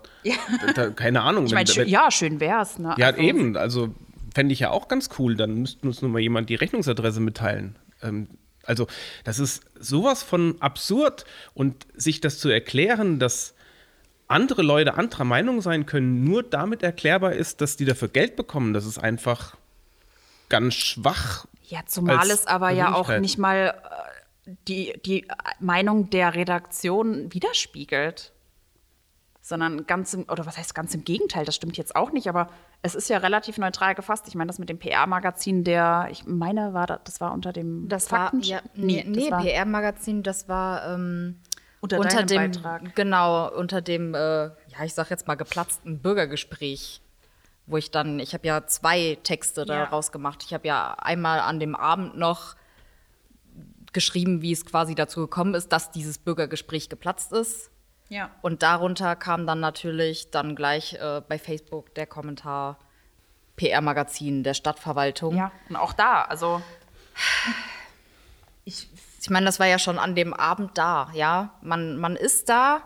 [0.75, 1.45] da, keine Ahnung.
[1.45, 2.79] Ich meine, ja, schön wär's.
[2.79, 2.95] Ne?
[2.97, 3.55] Ja, Also, eben.
[3.55, 3.93] Also
[4.33, 5.35] fände ich ja auch ganz cool.
[5.35, 7.75] Dann müsste uns nur mal jemand die Rechnungsadresse mitteilen.
[8.01, 8.27] Ähm,
[8.63, 8.87] also
[9.23, 11.25] das ist sowas von absurd.
[11.53, 13.53] Und sich das zu erklären, dass
[14.27, 18.73] andere Leute anderer Meinung sein können, nur damit erklärbar ist, dass die dafür Geld bekommen.
[18.73, 19.56] Das ist einfach
[20.49, 21.47] ganz schwach.
[21.63, 23.75] Ja, zumal es aber ja auch nicht mal
[24.45, 25.27] äh, die, die
[25.59, 28.33] Meinung der Redaktion widerspiegelt.
[29.41, 32.49] Sondern ganz im, oder was heißt ganz im Gegenteil, das stimmt jetzt auch nicht, aber
[32.81, 34.27] es ist ja relativ neutral gefasst.
[34.27, 37.87] Ich meine, das mit dem PR-Magazin, der, ich meine, war das, das war unter dem
[37.87, 41.39] Das war, ja, nee, nee PR-Magazin, das war ähm,
[41.79, 42.95] Unter unter deinem dem, Beitrag.
[42.95, 47.01] genau, unter dem, äh, ja, ich sag jetzt mal geplatzten Bürgergespräch,
[47.67, 49.65] wo ich dann, ich habe ja zwei Texte Ja.
[49.65, 50.43] daraus gemacht.
[50.45, 52.55] Ich habe ja einmal an dem Abend noch
[53.93, 57.71] geschrieben, wie es quasi dazu gekommen ist, dass dieses Bürgergespräch geplatzt ist.
[58.09, 58.29] Ja.
[58.41, 62.79] Und darunter kam dann natürlich dann gleich äh, bei Facebook der Kommentar
[63.57, 65.35] PR-Magazin der Stadtverwaltung.
[65.35, 66.61] ja, und auch da, also
[68.65, 68.89] Ich,
[69.21, 71.53] ich meine, das war ja schon an dem Abend da, ja.
[71.61, 72.81] Man, man ist da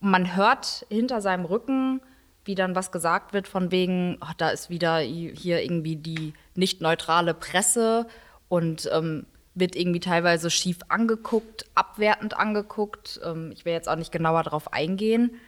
[0.00, 2.00] und man hört hinter seinem Rücken,
[2.46, 6.80] wie dann was gesagt wird von wegen, ach, da ist wieder hier irgendwie die nicht
[6.80, 8.06] neutrale Presse
[8.48, 13.20] und ähm, wird irgendwie teilweise schief angeguckt, abwertend angeguckt.
[13.24, 15.40] Ähm, ich will jetzt auch nicht genauer darauf eingehen.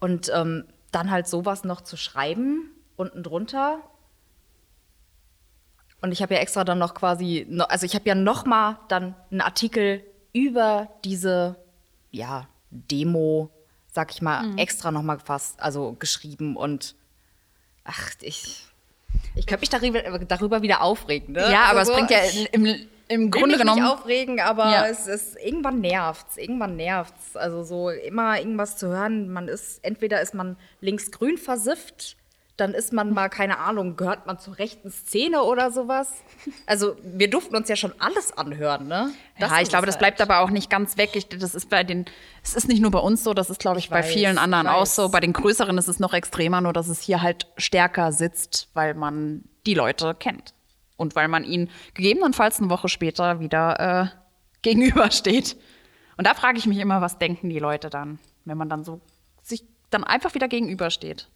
[0.00, 3.80] Und ähm, dann halt sowas noch zu schreiben, unten drunter.
[6.00, 9.14] Und ich habe ja extra dann noch quasi, also ich habe ja noch mal dann
[9.30, 11.56] einen Artikel über diese,
[12.10, 13.50] ja, Demo,
[13.98, 16.94] sag ich mal, extra noch mal gefasst, also geschrieben und
[17.82, 18.64] ach, ich,
[19.34, 21.32] ich könnte mich darüber, darüber wieder aufregen.
[21.34, 21.40] Ne?
[21.50, 22.18] ja, aber Also es bringt ja
[22.52, 22.64] im,
[23.08, 23.82] im will Grunde mich genommen.
[23.82, 24.86] nicht aufregen, aber Ja.
[24.86, 27.34] es ist irgendwann nervt's, irgendwann nervt's.
[27.36, 32.16] Also so immer irgendwas zu hören, man ist entweder ist man linksgrün versifft,
[32.58, 36.12] dann ist man mal keine Ahnung, gehört man zur rechten Szene oder sowas.
[36.66, 39.12] Also wir durften uns ja schon alles anhören, ne?
[39.38, 40.28] Das ja, ich glaube, das bleibt halt.
[40.28, 41.10] aber auch nicht ganz weg.
[41.14, 42.06] Ich, das ist bei den,
[42.42, 44.38] es ist nicht nur bei uns so, das ist, glaube ich, Ich bei weiß, vielen
[44.38, 45.08] anderen auch so.
[45.08, 48.94] Bei den größeren ist es noch extremer, nur dass es hier halt stärker sitzt, weil
[48.94, 50.52] man die Leute kennt.
[50.96, 54.06] Und weil man ihnen gegebenenfalls eine Woche später wieder äh,
[54.62, 55.56] gegenübersteht.
[56.16, 59.00] Und da frage ich mich immer, was denken die Leute dann, wenn man dann so
[59.44, 61.28] sich dann einfach wieder gegenübersteht.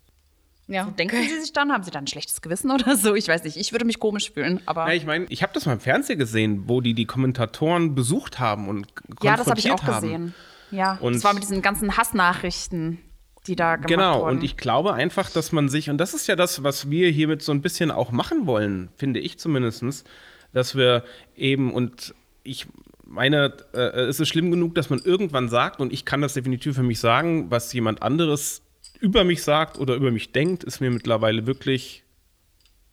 [0.72, 0.85] Ja.
[0.98, 3.14] Denken sie sich dann, haben sie dann ein schlechtes Gewissen oder so?
[3.14, 4.88] Ich weiß nicht, ich würde mich komisch fühlen, aber.
[4.88, 8.38] Ja, ich meine, ich habe das mal im Fernsehen gesehen, wo die die Kommentatoren besucht
[8.40, 8.87] haben und
[9.22, 10.02] Ja, das habe ich auch konfrontiert haben.
[10.30, 10.35] gesehen.
[10.70, 12.98] Ja, Und- das war mit diesen ganzen Hassnachrichten,
[13.46, 14.38] die da gemacht Genau, wurden.
[14.38, 17.42] und ich glaube einfach, dass man sich, und das ist ja das, was wir hiermit
[17.42, 20.04] so ein bisschen auch machen wollen, finde ich zumindest,
[20.52, 21.04] dass wir
[21.37, 22.66] eben, und ich
[23.04, 26.76] meine, äh, es ist schlimm genug, dass man irgendwann sagt, und ich kann das definitiv
[26.76, 28.62] für mich sagen, was jemand anderes
[29.02, 32.04] über mich sagt oder über mich denkt, ist mir mittlerweile wirklich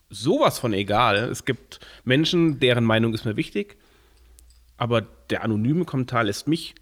[0.10, 1.18] sowas von egal.
[1.18, 3.78] Es gibt Menschen, deren Meinung ist mir wichtig,
[4.76, 6.74] aber der anonyme Kommentar lässt mich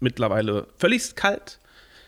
[0.00, 1.60] mittlerweile völlig kalt.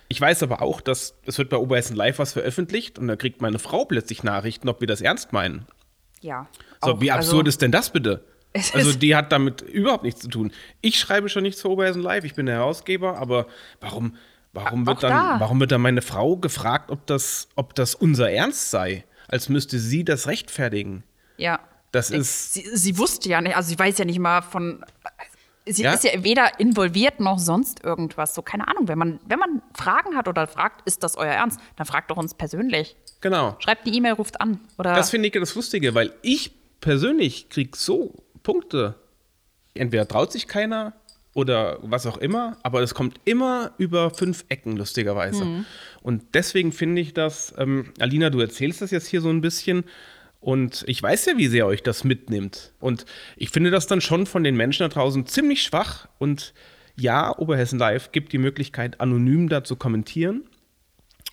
[0.09, 3.41] Ich weiß aber auch, dass es wird bei Oberhessen Live was veröffentlicht und da kriegt
[3.41, 5.67] meine Frau plötzlich Nachrichten, ob wir das ernst meinen.
[6.21, 6.49] ja.
[6.85, 8.25] So, auch, wie absurd also, ist denn das bitte?
[8.73, 10.53] Also die hat damit überhaupt nichts zu tun.
[10.81, 13.49] Ich schreibe schon nichts für Oberhessen Live, ich bin der Herausgeber, aber
[13.81, 14.17] warum,
[14.55, 15.41] warum, wird, dann, da.
[15.41, 19.05] warum wird dann meine Frau gefragt, ob das, ob das unser Ernst sei?
[19.29, 21.03] Als müsste sie das rechtfertigen.
[21.37, 21.61] Ja.
[21.93, 22.53] Das ist.
[22.55, 24.85] Sie, sie wusste ja nicht, also sie weiß ja nicht mal von.
[25.67, 25.93] Sie Ja.
[25.95, 28.35] ist ja weder involviert noch sonst irgendwas.
[28.35, 28.87] So, keine Ahnung.
[28.87, 32.19] Wenn man, wenn man Fragen hat oder fragt, ist das euer Ernst, dann fragt doch
[32.19, 32.97] uns persönlich.
[33.23, 33.57] Genau.
[33.61, 34.61] Schreibt eine E-Mail, ruft an.
[34.77, 38.97] Oder Das finde ich das Lustige, weil ich persönlich krieg so Punkte.
[39.73, 40.93] Entweder traut sich keiner
[41.35, 45.45] oder was auch immer, aber es kommt immer über fünf Ecken, lustigerweise.
[45.45, 45.67] Mhm.
[46.01, 49.85] Und deswegen finde ich das, ähm, Alina, du erzählst das jetzt hier so ein bisschen.
[50.41, 52.73] Und ich weiß ja, wie sehr euch das mitnimmt.
[52.79, 53.05] Und
[53.37, 56.09] ich finde das dann schon von den Menschen da draußen ziemlich schwach.
[56.19, 56.55] Und
[56.97, 60.45] ja, Oberhessen Live gibt die Möglichkeit, anonym da zu kommentieren.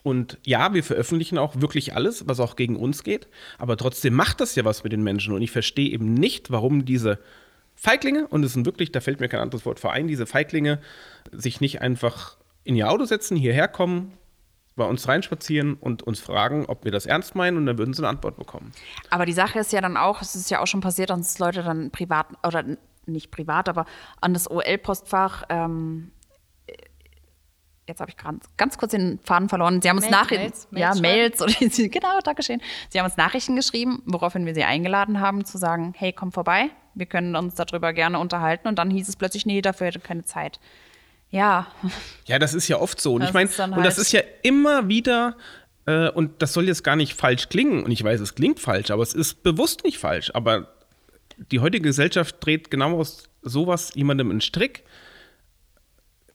[0.03, 3.27] Und ja, wir veröffentlichen auch wirklich alles, was auch gegen uns geht.
[3.59, 5.33] Aber trotzdem macht das ja was mit den Menschen.
[5.33, 7.19] Und ich verstehe eben nicht, warum diese
[7.75, 10.79] Feiglinge, und es sind wirklich, da fällt mir kein anderes Wort vor ein, diese Feiglinge
[11.31, 14.13] sich nicht einfach in ihr Auto setzen, hierher kommen,
[14.75, 18.01] bei uns reinspazieren und uns fragen, ob wir das ernst meinen und dann würden sie
[18.01, 18.71] eine Antwort bekommen.
[19.09, 21.63] Aber die Sache ist ja dann auch, es ist ja auch schon passiert, dass Leute
[21.63, 22.63] dann privat oder
[23.05, 23.85] nicht privat, aber
[24.21, 26.11] an das OL-Postfach ähm,
[27.91, 29.81] jetzt habe ich gerade ganz kurz den Faden verloren.
[29.81, 31.53] Sie haben uns Nachrichten, Mails, ja, Mails oder
[31.89, 32.61] genau, Dankeschön.
[32.89, 36.69] Sie haben uns Nachrichten geschrieben, woraufhin wir sie eingeladen haben, zu sagen, hey, komm vorbei,
[36.95, 38.67] wir können uns darüber gerne unterhalten.
[38.67, 40.59] Und dann hieß es plötzlich, nee, dafür hätte keine Zeit.
[41.29, 41.67] Ja.
[42.25, 43.15] Ja, das ist ja oft so.
[43.15, 45.35] Und das ich meine, halt und das ist ja immer wieder,
[45.85, 47.83] äh, und das soll jetzt gar nicht falsch klingen.
[47.83, 50.31] Und ich weiß, es klingt falsch, aber es ist bewusst nicht falsch.
[50.33, 50.69] Aber
[51.51, 54.83] die heutige Gesellschaft dreht genau aus sowas jemandem einen Strick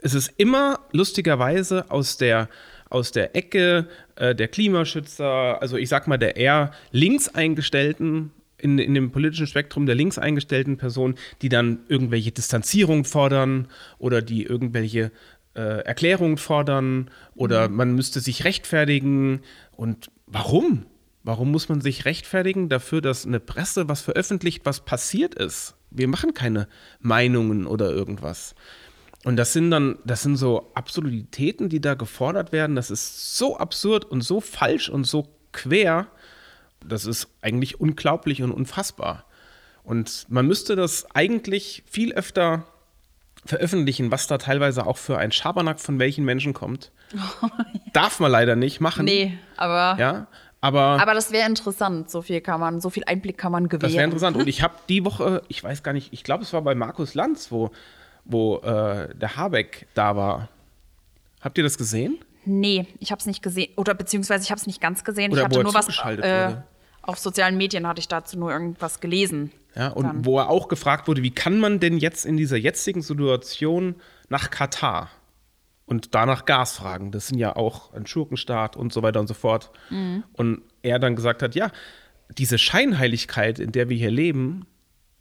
[0.00, 2.48] es ist immer lustigerweise aus der,
[2.90, 8.78] aus der Ecke äh, der Klimaschützer, also ich sag mal der eher links eingestellten, in,
[8.78, 14.44] in dem politischen Spektrum der links eingestellten Personen, die dann irgendwelche Distanzierung fordern oder die
[14.44, 15.12] irgendwelche
[15.54, 17.76] äh, Erklärungen fordern oder mhm.
[17.76, 19.40] man müsste sich rechtfertigen.
[19.72, 20.86] Und warum?
[21.22, 25.74] Warum muss man sich rechtfertigen dafür, dass eine Presse was veröffentlicht, was passiert ist?
[25.90, 26.68] Wir machen keine
[27.00, 28.54] Meinungen oder irgendwas.
[29.26, 32.76] Und das sind dann, das sind so Absurditäten, die da gefordert werden.
[32.76, 36.06] Das ist so absurd und so falsch und so quer.
[36.86, 39.24] Das ist eigentlich unglaublich und unfassbar.
[39.82, 42.66] Und man müsste das eigentlich viel öfter
[43.44, 46.92] veröffentlichen, was da teilweise auch für ein Schabernack von welchen Menschen kommt.
[47.12, 47.80] Oh, ja.
[47.92, 49.06] Darf man leider nicht machen.
[49.06, 49.96] Nee, aber.
[49.98, 50.28] Ja,
[50.60, 52.12] aber, aber das wäre interessant.
[52.12, 53.90] So viel kann man, so viel Einblick kann man gewähren.
[53.90, 54.36] Das wäre interessant.
[54.36, 57.14] Und ich habe die Woche, ich weiß gar nicht, ich glaube, es war bei Markus
[57.14, 57.72] Lanz, wo
[58.26, 60.48] wo äh, der Habeck da war.
[61.40, 62.18] Habt ihr das gesehen?
[62.44, 63.72] Nee, ich habe es nicht gesehen.
[63.76, 65.32] Oder beziehungsweise ich habe es nicht ganz gesehen.
[65.32, 65.88] Oder ich hatte nur was.
[66.18, 66.56] Äh,
[67.02, 69.52] auf sozialen Medien hatte ich dazu nur irgendwas gelesen.
[69.74, 70.24] Ja, und dann.
[70.24, 73.96] wo er auch gefragt wurde, wie kann man denn jetzt in dieser jetzigen Situation
[74.28, 75.10] nach Katar
[75.84, 77.12] und danach Gas fragen?
[77.12, 79.70] Das sind ja auch ein Schurkenstaat und so weiter und so fort.
[79.90, 80.24] Mhm.
[80.32, 81.70] Und er dann gesagt hat, ja,
[82.36, 84.66] diese Scheinheiligkeit, in der wir hier leben,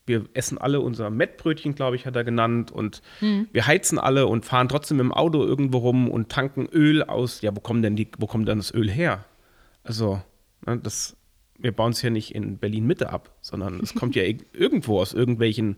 [0.06, 2.72] wir essen alle unser Mettbrötchen, glaube ich, hat er genannt.
[2.72, 3.48] Und mhm.
[3.52, 7.42] wir heizen alle und fahren trotzdem im Auto irgendwo rum und tanken Öl aus.
[7.42, 9.26] Ja, wo kommt denn, die, wo kommt denn das Öl her?
[9.84, 10.22] Also,
[10.66, 11.18] ne, das,
[11.58, 15.78] wir bauen es ja nicht in Berlin-Mitte ab, sondern es kommt ja irgendwo aus irgendwelchen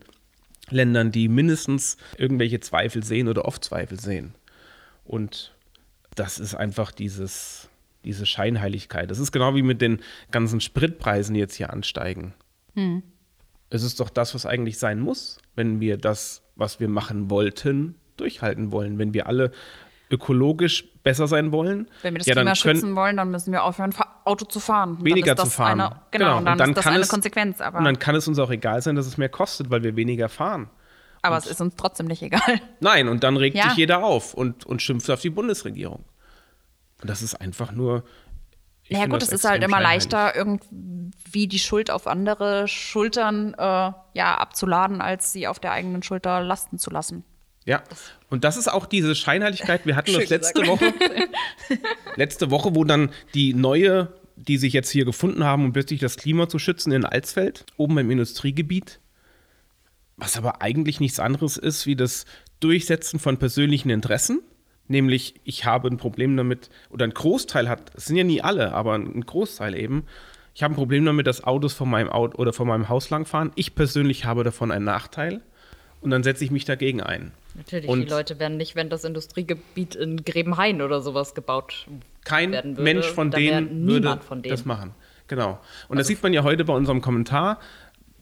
[0.69, 4.35] Ländern, die mindestens irgendwelche Zweifel sehen oder oft Zweifel sehen.
[5.05, 5.55] Und
[6.15, 7.69] das ist einfach dieses,
[8.03, 9.09] diese Scheinheiligkeit.
[9.09, 9.99] Das ist genau wie mit den
[10.31, 12.33] ganzen Spritpreisen, die jetzt hier ansteigen.
[12.75, 13.03] Mhm
[13.69, 17.95] es ist doch das, was eigentlich sein muss, wenn wir das, was wir machen wollten,
[18.15, 18.97] durchhalten wollen.
[18.97, 19.51] Wenn wir alle
[20.09, 21.89] ökologisch besser sein wollen.
[22.01, 25.03] Wenn wir das ja, Klima schützen wollen, dann müssen wir aufhören, Auto zu fahren.
[25.03, 25.81] Weniger zu fahren.
[25.81, 27.61] Eine, genau, genau, und dann, und dann ist das eine es, Konsequenz.
[27.61, 29.95] Aber und dann kann es uns auch egal sein, dass es mehr kostet, weil wir
[29.95, 30.69] weniger fahren.
[31.21, 32.61] Aber und es ist uns trotzdem nicht egal.
[32.79, 33.69] Nein, und dann regt ja.
[33.69, 36.05] sich jeder auf und, und schimpft auf die Bundesregierung.
[37.01, 38.03] Und das ist einfach nur
[38.89, 44.37] ja gut, es ist halt immer leichter, irgendwie die Schuld auf andere Schultern äh, ja,
[44.37, 47.23] abzuladen, als sie auf der eigenen Schulter lasten zu lassen.
[47.65, 47.83] Ja,
[48.29, 49.85] und das ist auch diese Scheinheiligkeit.
[49.85, 50.93] Wir hatten das letzte Woche,
[52.15, 56.15] letzte Woche, wo dann die neue, die sich jetzt hier gefunden haben, um plötzlich das
[56.15, 59.01] Klima zu schützen in Alsfeld, oben im Industriegebiet,
[60.15, 62.25] was aber eigentlich nichts anderes ist wie das
[62.61, 64.41] Durchsetzen von persönlichen Interessen
[64.87, 68.73] Nämlich, ich habe ein Problem damit, oder ein Großteil hat, es sind ja nie alle,
[68.73, 70.05] aber ein Großteil eben,
[70.57, 73.51] ich habe ein Problem damit, dass Autos von meinem Auto oder von meinem Haus langfahren.
[73.53, 75.41] Ich persönlich habe davon einen Nachteil
[76.01, 77.31] und dann setze ich mich dagegen ein.
[77.53, 81.85] Natürlich, und die Leute werden nicht, wenn das Industriegebiet in Grebenhain oder sowas gebaut
[82.25, 82.83] kein werden würde.
[82.83, 84.51] Mensch von denen würde von denen.
[84.51, 84.95] das machen.
[85.27, 85.51] Genau.
[85.51, 87.59] Und also das sieht man ja heute bei unserem Kommentar,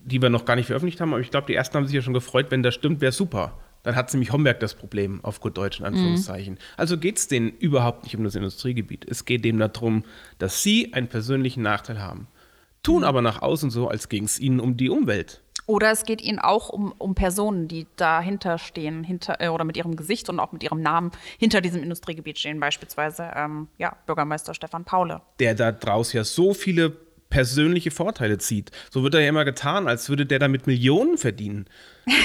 [0.04, 2.02] die wir noch gar nicht veröffentlicht haben, aber ich glaube, die ersten haben sich ja
[2.02, 3.54] schon gefreut, wenn das stimmt, wäre super.
[3.86, 6.56] Dann hat nämlich Homberg das Problem, auf gut Deutsch in Anführungszeichen.
[6.56, 6.60] Mhm.
[6.76, 9.06] Also geht es denen überhaupt nicht um das Industriegebiet.
[9.08, 10.04] Es geht denen darum,
[10.40, 12.28] dass sie einen persönlichen Nachteil haben.
[12.82, 13.04] Tun mhm.
[13.04, 15.44] aber nach außen so, als ging es ihnen um die Umwelt.
[15.68, 19.78] Oder es geht ihnen auch um, um Personen, die dahinter stehen, hinter, äh, oder mit
[19.78, 24.56] ihrem Gesicht und auch mit ihrem Namen hinter diesem Industriegebiet stehen, beispielsweise ähm, ja, Bürgermeister
[24.56, 25.22] Stefan Paule.
[25.40, 27.05] Der da draus ja so viele
[27.36, 28.72] persönliche Vorteile zieht.
[28.90, 31.66] So wird er ja immer getan, als würde der damit Millionen verdienen.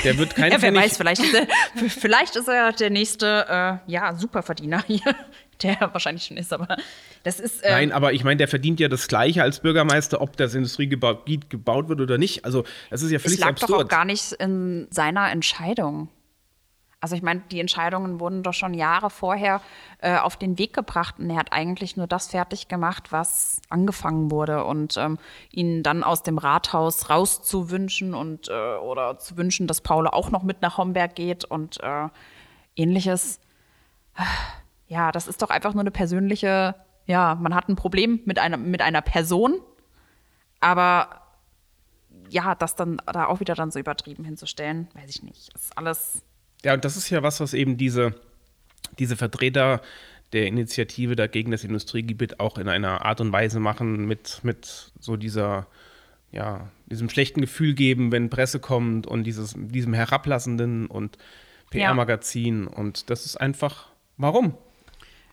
[0.04, 1.48] Der wird kein ja, wer weiß, vielleicht ist, er,
[1.88, 5.00] vielleicht ist er der nächste äh, ja, Superverdiener hier,
[5.64, 6.76] der wahrscheinlich schon ist, aber
[7.24, 7.60] das ist.
[7.64, 11.50] Äh, Nein, aber ich meine, der verdient ja das Gleiche als Bürgermeister, ob das Industriegebiet
[11.50, 12.44] gebaut wird oder nicht.
[12.44, 13.56] Also, das ist ja völlig absurd.
[13.56, 13.70] Es lag absurd.
[13.80, 16.08] doch auch gar nicht in seiner Entscheidung.
[17.00, 19.62] Also ich meine, die Entscheidungen wurden doch schon Jahre vorher
[20.00, 24.30] äh, auf den Weg gebracht und er hat eigentlich nur das fertig gemacht, was angefangen
[24.30, 25.18] wurde und ähm,
[25.50, 30.42] ihn dann aus dem Rathaus rauszuwünschen und äh, oder zu wünschen, dass Paul auch noch
[30.42, 32.08] mit nach Homberg geht und äh,
[32.76, 33.40] ähnliches.
[34.86, 36.74] Ja, das ist doch einfach nur eine persönliche,
[37.06, 39.60] ja, man hat ein Problem mit einer, mit einer Person,
[40.58, 41.20] aber
[42.28, 45.54] ja, das dann da auch wieder dann so übertrieben hinzustellen, weiß ich nicht.
[45.54, 46.24] Ist alles
[46.64, 48.14] ja, und das ist ja was, was eben diese,
[48.98, 49.80] diese Vertreter
[50.32, 55.16] der Initiative dagegen das Industriegebiet auch in einer Art und Weise machen, mit, mit so
[55.16, 55.66] dieser,
[56.30, 61.18] ja, diesem schlechten Gefühl geben, wenn Presse kommt und dieses, diesem herablassenden und
[61.70, 62.64] PR-Magazin.
[62.64, 62.76] Ja.
[62.76, 64.54] Und das ist einfach, warum?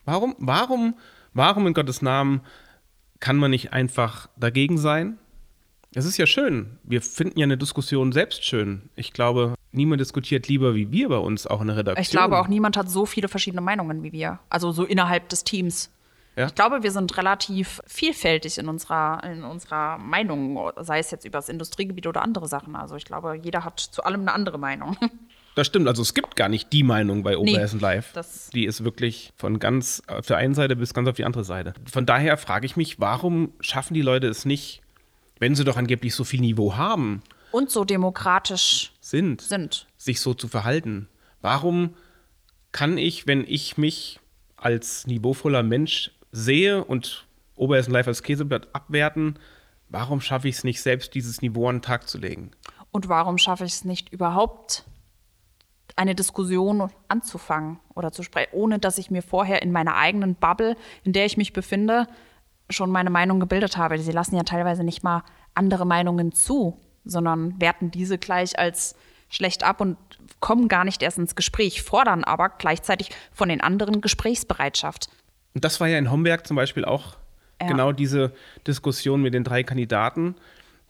[0.05, 0.95] Warum, warum,
[1.33, 2.41] warum in Gottes Namen
[3.19, 5.17] kann man nicht einfach dagegen sein?
[5.93, 6.79] Es ist ja schön.
[6.83, 8.89] Wir finden ja eine Diskussion selbst schön.
[8.95, 12.01] Ich glaube, niemand diskutiert lieber wie wir bei uns auch in der Redaktion.
[12.01, 14.39] Ich glaube auch, niemand hat so viele verschiedene Meinungen wie wir.
[14.49, 15.89] Also so innerhalb des Teams.
[16.35, 16.47] Ja?
[16.47, 21.39] Ich glaube, wir sind relativ vielfältig in unserer, in unserer Meinung, sei es jetzt über
[21.39, 22.75] das Industriegebiet oder andere Sachen.
[22.75, 24.97] Also ich glaube, jeder hat zu allem eine andere Meinung.
[25.55, 28.13] Das stimmt, also es gibt gar nicht die Meinung bei Oberhessen nee, Live.
[28.53, 31.73] Die ist wirklich von ganz auf der einen Seite bis ganz auf die andere Seite.
[31.91, 34.83] Von daher frage ich mich, warum schaffen die Leute es nicht,
[35.39, 40.33] wenn sie doch angeblich so viel Niveau haben und so demokratisch sind, sind, sich so
[40.33, 41.07] zu verhalten.
[41.41, 41.95] Warum
[42.71, 44.19] kann ich, wenn ich mich
[44.55, 49.39] als niveauvoller Mensch sehe und Oberhessen Live als Käseblatt abwerten,
[49.89, 52.51] warum schaffe ich es nicht, selbst dieses Niveau an den Tag zu legen?
[52.91, 54.83] Und warum schaffe ich es nicht überhaupt,
[55.95, 60.75] eine Diskussion anzufangen oder zu sprechen, ohne dass ich mir vorher in meiner eigenen Bubble,
[61.03, 62.07] in der ich mich befinde,
[62.69, 63.97] schon meine Meinung gebildet habe.
[63.97, 66.79] Sie lassen ja teilweise nicht mal andere Meinungen zu,
[67.09, 68.95] sondern werten diese gleich als
[69.29, 69.97] schlecht ab und
[70.39, 75.09] kommen gar nicht erst ins Gespräch, fordern aber gleichzeitig von den anderen Gesprächsbereitschaft.
[75.53, 77.17] Und das war ja in Homberg zum Beispiel auch
[77.61, 77.67] ja.
[77.67, 78.33] genau diese
[78.65, 80.35] Diskussion mit den drei Kandidaten.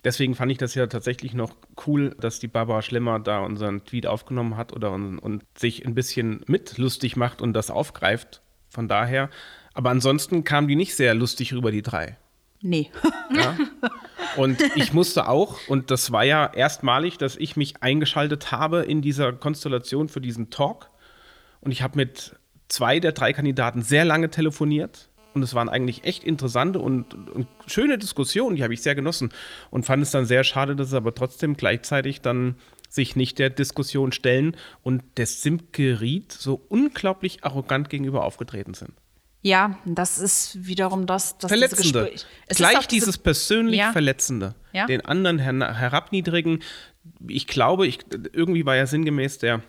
[0.04, 1.54] Deswegen fand ich das ja tatsächlich noch
[1.86, 5.94] cool, dass die Barbara Schlemmer da unseren Tweet aufgenommen hat oder und, und sich ein
[5.94, 8.42] bisschen mitlustig macht und das aufgreift.
[8.68, 9.30] Von daher
[9.78, 12.16] aber ansonsten kamen die nicht sehr lustig rüber, die drei.
[12.60, 12.90] Nee.
[13.30, 13.56] Ja?
[14.36, 19.02] Und ich musste auch, und das war ja erstmalig, dass ich mich eingeschaltet habe in
[19.02, 20.90] dieser Konstellation für diesen Talk.
[21.60, 22.36] Und ich habe mit
[22.68, 25.08] zwei der drei Kandidaten sehr lange telefoniert.
[25.34, 29.30] Und es waren eigentlich echt interessante und, und schöne Diskussionen, die habe ich sehr genossen.
[29.70, 32.56] Und fand es dann sehr schade, dass sie aber trotzdem gleichzeitig dann
[32.88, 38.92] sich nicht der Diskussion stellen und der Simke Ried so unglaublich arrogant gegenüber aufgetreten sind.
[39.48, 42.12] Ja, das ist wiederum das, das Verletzende.
[42.48, 43.92] Gleich diese, dieses persönlich ja.
[43.92, 44.54] Verletzende.
[44.74, 44.84] Ja.
[44.84, 46.62] Den anderen her herabniedrigen.
[47.26, 48.00] Ich glaube, ich,
[48.34, 49.62] irgendwie war ja sinngemäß der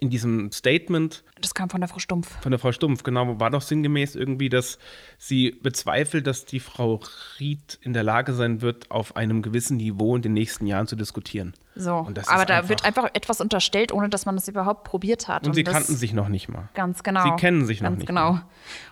[0.00, 1.22] in diesem Statement.
[1.40, 2.36] Das kam von der Frau Stumpf.
[2.40, 3.38] Von der Frau Stumpf, genau.
[3.38, 4.80] War doch sinngemäß irgendwie, dass
[5.18, 6.98] sie bezweifelt, dass die Frau
[7.38, 10.96] Ried in der Lage sein wird, auf einem gewissen Niveau in den nächsten Jahren zu
[10.96, 11.54] diskutieren.
[11.74, 15.44] So, aber da wird einfach etwas unterstellt, ohne dass man es überhaupt probiert hat.
[15.44, 16.68] Und, und sie kannten sich noch nicht mal.
[16.74, 17.24] Ganz genau.
[17.24, 18.32] Sie kennen sich noch ganz nicht genau.
[18.32, 18.46] Mal.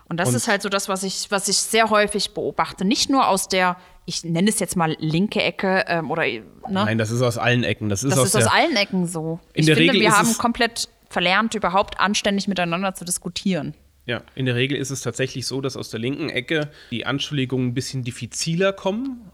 [0.08, 2.86] Und das und ist halt so das, was ich, was ich sehr häufig beobachte.
[2.86, 6.22] Nicht nur aus der, ich nenne es jetzt mal linke Ecke ähm, oder.
[6.22, 6.42] Ne?
[6.68, 7.90] Nein, das ist aus allen Ecken.
[7.90, 9.40] Das ist, das aus, ist aus allen Ecken so.
[9.52, 13.74] In ich der finde, Regel wir haben komplett verlernt, überhaupt anständig miteinander zu diskutieren.
[14.06, 17.68] Ja, in der Regel ist es tatsächlich so, dass aus der linken Ecke die Anschuldigungen
[17.68, 19.30] ein bisschen diffiziler kommen.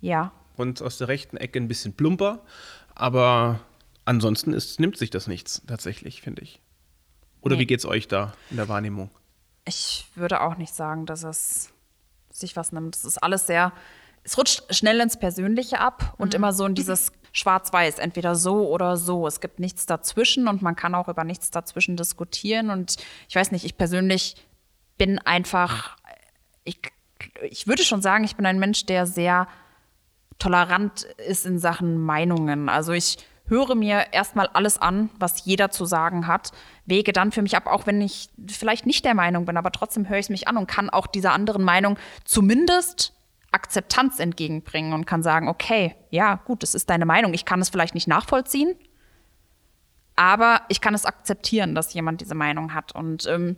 [0.00, 0.32] Ja.
[0.56, 2.40] Und aus der rechten Ecke ein bisschen plumper.
[3.00, 3.60] Aber
[4.04, 6.60] ansonsten ist, nimmt sich das nichts, tatsächlich, finde ich.
[7.40, 7.66] Oder nee.
[7.66, 9.08] wie es euch da in der Wahrnehmung?
[9.64, 11.72] Ich würde auch nicht sagen, dass es
[12.30, 12.94] sich was nimmt.
[12.94, 13.72] Es ist alles sehr,
[14.22, 16.36] es rutscht schnell ins Persönliche ab und mhm.
[16.36, 19.26] immer so in dieses schwarz-weiß, entweder so oder so.
[19.26, 22.68] Es gibt nichts dazwischen und man kann auch über nichts dazwischen diskutieren.
[22.68, 22.96] Und
[23.30, 24.36] ich weiß nicht, ich persönlich
[24.98, 25.96] bin einfach,
[26.64, 26.78] ich,
[27.48, 29.48] ich würde schon sagen, ich bin ein Mensch, der sehr
[30.40, 32.68] tolerant ist in Sachen Meinungen.
[32.68, 36.52] Also ich höre mir erstmal alles an, was jeder zu sagen hat,
[36.86, 40.08] wege dann für mich ab, auch wenn ich vielleicht nicht der Meinung bin, aber trotzdem
[40.08, 43.12] höre ich es mich an und kann auch dieser anderen Meinung zumindest
[43.52, 47.34] Akzeptanz entgegenbringen und kann sagen, okay, ja, gut, das ist deine Meinung.
[47.34, 48.76] Ich kann es vielleicht nicht nachvollziehen,
[50.14, 52.94] aber ich kann es akzeptieren, dass jemand diese Meinung hat.
[52.94, 53.56] Und ähm,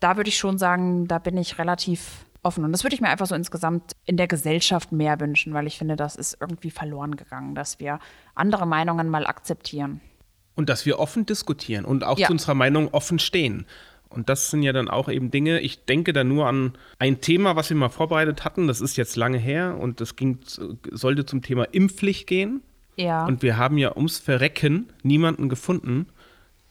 [0.00, 2.64] da würde ich schon sagen, da bin ich relativ offen.
[2.64, 5.78] Und das würde ich mir einfach so insgesamt in der Gesellschaft mehr wünschen, weil ich
[5.78, 7.98] finde, das ist irgendwie verloren gegangen, dass wir
[8.34, 10.00] andere Meinungen mal akzeptieren.
[10.54, 12.26] Und dass wir offen diskutieren und auch ja.
[12.26, 13.66] zu unserer Meinung offen stehen.
[14.10, 17.54] Und das sind ja dann auch eben Dinge, ich denke da nur an ein Thema,
[17.54, 20.40] was wir mal vorbereitet hatten, das ist jetzt lange her und das ging,
[20.90, 22.62] sollte zum Thema Impfpflicht gehen.
[22.96, 23.24] Ja.
[23.24, 26.08] Und wir haben ja ums Verrecken niemanden gefunden,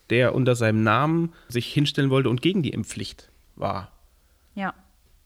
[0.09, 3.91] der unter seinem Namen sich hinstellen wollte und gegen die Impfpflicht war.
[4.53, 4.73] Ja.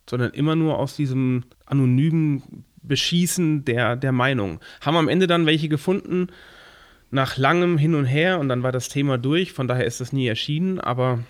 [0.10, 4.60] Sondern immer nur aus diesem anonymen Beschießen der, der Meinung.
[4.82, 6.28] Haben am Ende dann welche gefunden,
[7.12, 10.14] nach langem Hin und Her und dann war das Thema durch, von daher ist das
[10.14, 11.24] nie erschienen, aber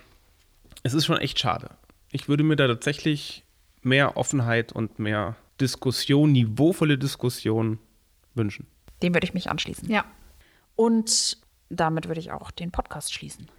[0.81, 1.71] es ist schon echt schade.
[2.11, 3.43] Ich würde mir da tatsächlich
[3.81, 7.79] mehr Offenheit und mehr Diskussion, niveauvolle Diskussion
[8.33, 8.67] wünschen.
[9.01, 9.89] Dem würde ich mich anschließen.
[9.89, 10.05] Ja.
[10.75, 11.37] Und
[11.69, 13.49] damit würde ich auch den Podcast schließen.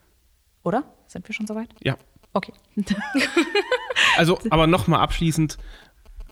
[0.63, 0.85] Oder?
[1.07, 1.69] Sind wir schon soweit?
[1.83, 1.97] Ja.
[2.33, 2.53] Okay.
[4.17, 5.59] also, aber nochmal abschließend,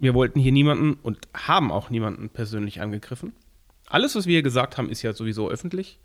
[0.01, 3.33] wir wollten hier niemanden und haben auch niemanden persönlich angegriffen.
[3.89, 5.99] Alles, was wir hier gesagt haben, ist ja sowieso öffentlich.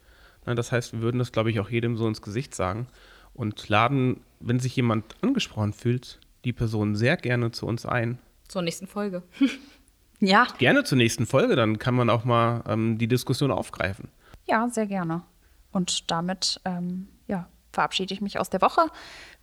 [0.46, 2.88] Das heißt, wir würden das, glaube ich, auch jedem so ins Gesicht sagen
[3.34, 8.20] und laden, wenn sich jemand angesprochen fühlt, die Person sehr gerne zu uns ein.
[8.48, 9.24] Zur nächsten Folge.
[10.20, 10.48] ja.
[10.58, 14.10] Gerne zur nächsten Folge, dann kann man auch mal ähm, die Diskussion aufgreifen.
[14.48, 15.24] Ja, sehr gerne.
[15.72, 18.88] Und damit ähm, ja, verabschiede ich mich aus der Woche,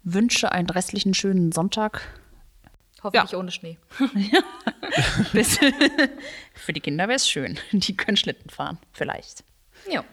[0.02, 2.02] wünsche einen restlichen schönen Sonntag.
[3.04, 3.38] Hoffentlich ja.
[3.38, 3.78] ohne Schnee.
[6.54, 7.58] Für die Kinder wäre es schön.
[7.72, 9.44] Die können Schlitten fahren, vielleicht.
[9.90, 10.04] Ja.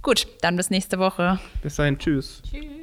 [0.00, 1.40] Gut, dann bis nächste Woche.
[1.62, 2.40] Bis dahin, tschüss.
[2.48, 2.79] Tschüss.